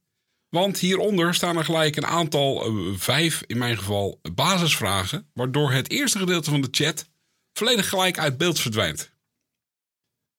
[0.49, 5.31] want hieronder staan er gelijk een aantal, vijf in mijn geval, basisvragen.
[5.35, 7.09] Waardoor het eerste gedeelte van de chat
[7.53, 9.13] volledig gelijk uit beeld verdwijnt.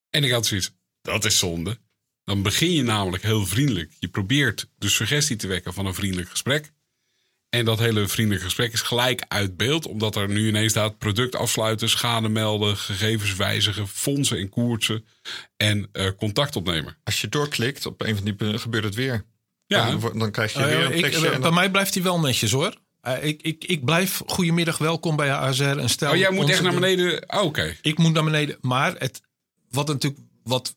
[0.10, 1.78] En ik had zoiets, dat is zonde.
[2.26, 3.92] Dan begin je namelijk heel vriendelijk.
[4.00, 6.72] Je probeert de suggestie te wekken van een vriendelijk gesprek.
[7.50, 11.36] En dat hele vriendelijke gesprek is gelijk uit beeld, omdat er nu ineens staat product
[11.36, 15.06] afsluiten, schade melden, gegevens wijzigen, fondsen en koersen
[15.58, 16.98] en eh, contact opnemen.
[17.04, 19.26] Als je doorklikt op een van die punten, gebeurt het weer.
[19.66, 19.90] Ja.
[19.90, 22.52] Dan, dan krijg je ja, weer een ik, en bij mij blijft hij wel netjes
[22.52, 22.76] hoor.
[23.02, 25.64] Eh, ik, ik, ik blijf goedemiddag, welkom bij ASR.
[25.64, 27.24] En stel Oh, jij moet echt naar beneden.
[27.28, 27.76] Oh, Oké.
[27.82, 28.58] Ik moet naar beneden.
[28.62, 29.22] Maar het,
[29.70, 30.76] wat natuurlijk wat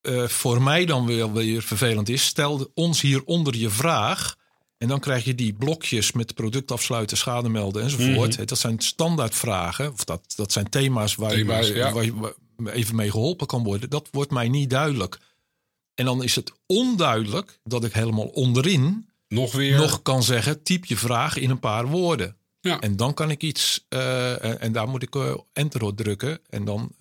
[0.00, 4.36] eh, voor mij dan weer, weer vervelend is, stel ons hieronder je vraag.
[4.78, 8.36] En dan krijg je die blokjes met product afsluiten, schade melden enzovoort.
[8.36, 8.46] Mhm.
[8.46, 9.92] Dat zijn standaardvragen.
[9.92, 11.92] Of dat, dat zijn thema's waar, Thema's, waar, ja.
[11.92, 12.32] waar je waar
[12.72, 13.90] even mee geholpen kan worden.
[13.90, 15.18] Dat wordt mij niet duidelijk.
[15.94, 19.76] En dan is het onduidelijk dat ik helemaal onderin Nog weer.
[19.76, 22.36] nog kan zeggen: typ je vraag in een paar woorden.
[22.60, 22.80] Ja.
[22.80, 26.40] En dan kan ik iets, eh, en, daar moet ik eh, enter op drukken.
[26.48, 26.92] En dan,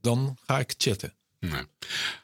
[0.00, 1.14] dan ga ik chatten.
[1.50, 1.64] Nou,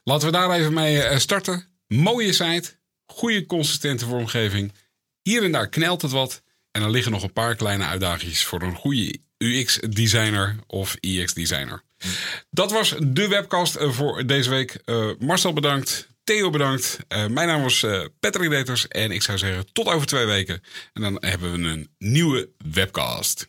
[0.04, 1.64] laten we daar even mee eh, starten.
[1.86, 4.72] Mooie site, goede consistente vormgeving.
[5.22, 6.42] Hier en daar knelt het wat.
[6.70, 11.82] En er liggen nog een paar kleine uitdagingen voor een goede UX-designer of IX-designer.
[12.50, 14.78] Dat was de webcast eh, voor deze week.
[14.84, 16.08] Eh, Marcel bedankt.
[16.24, 16.98] Theo bedankt.
[17.08, 17.86] Mijn naam was
[18.20, 18.88] Patrick Deters.
[18.88, 20.62] En ik zou zeggen tot over twee weken.
[20.92, 23.48] En dan hebben we een nieuwe webcast.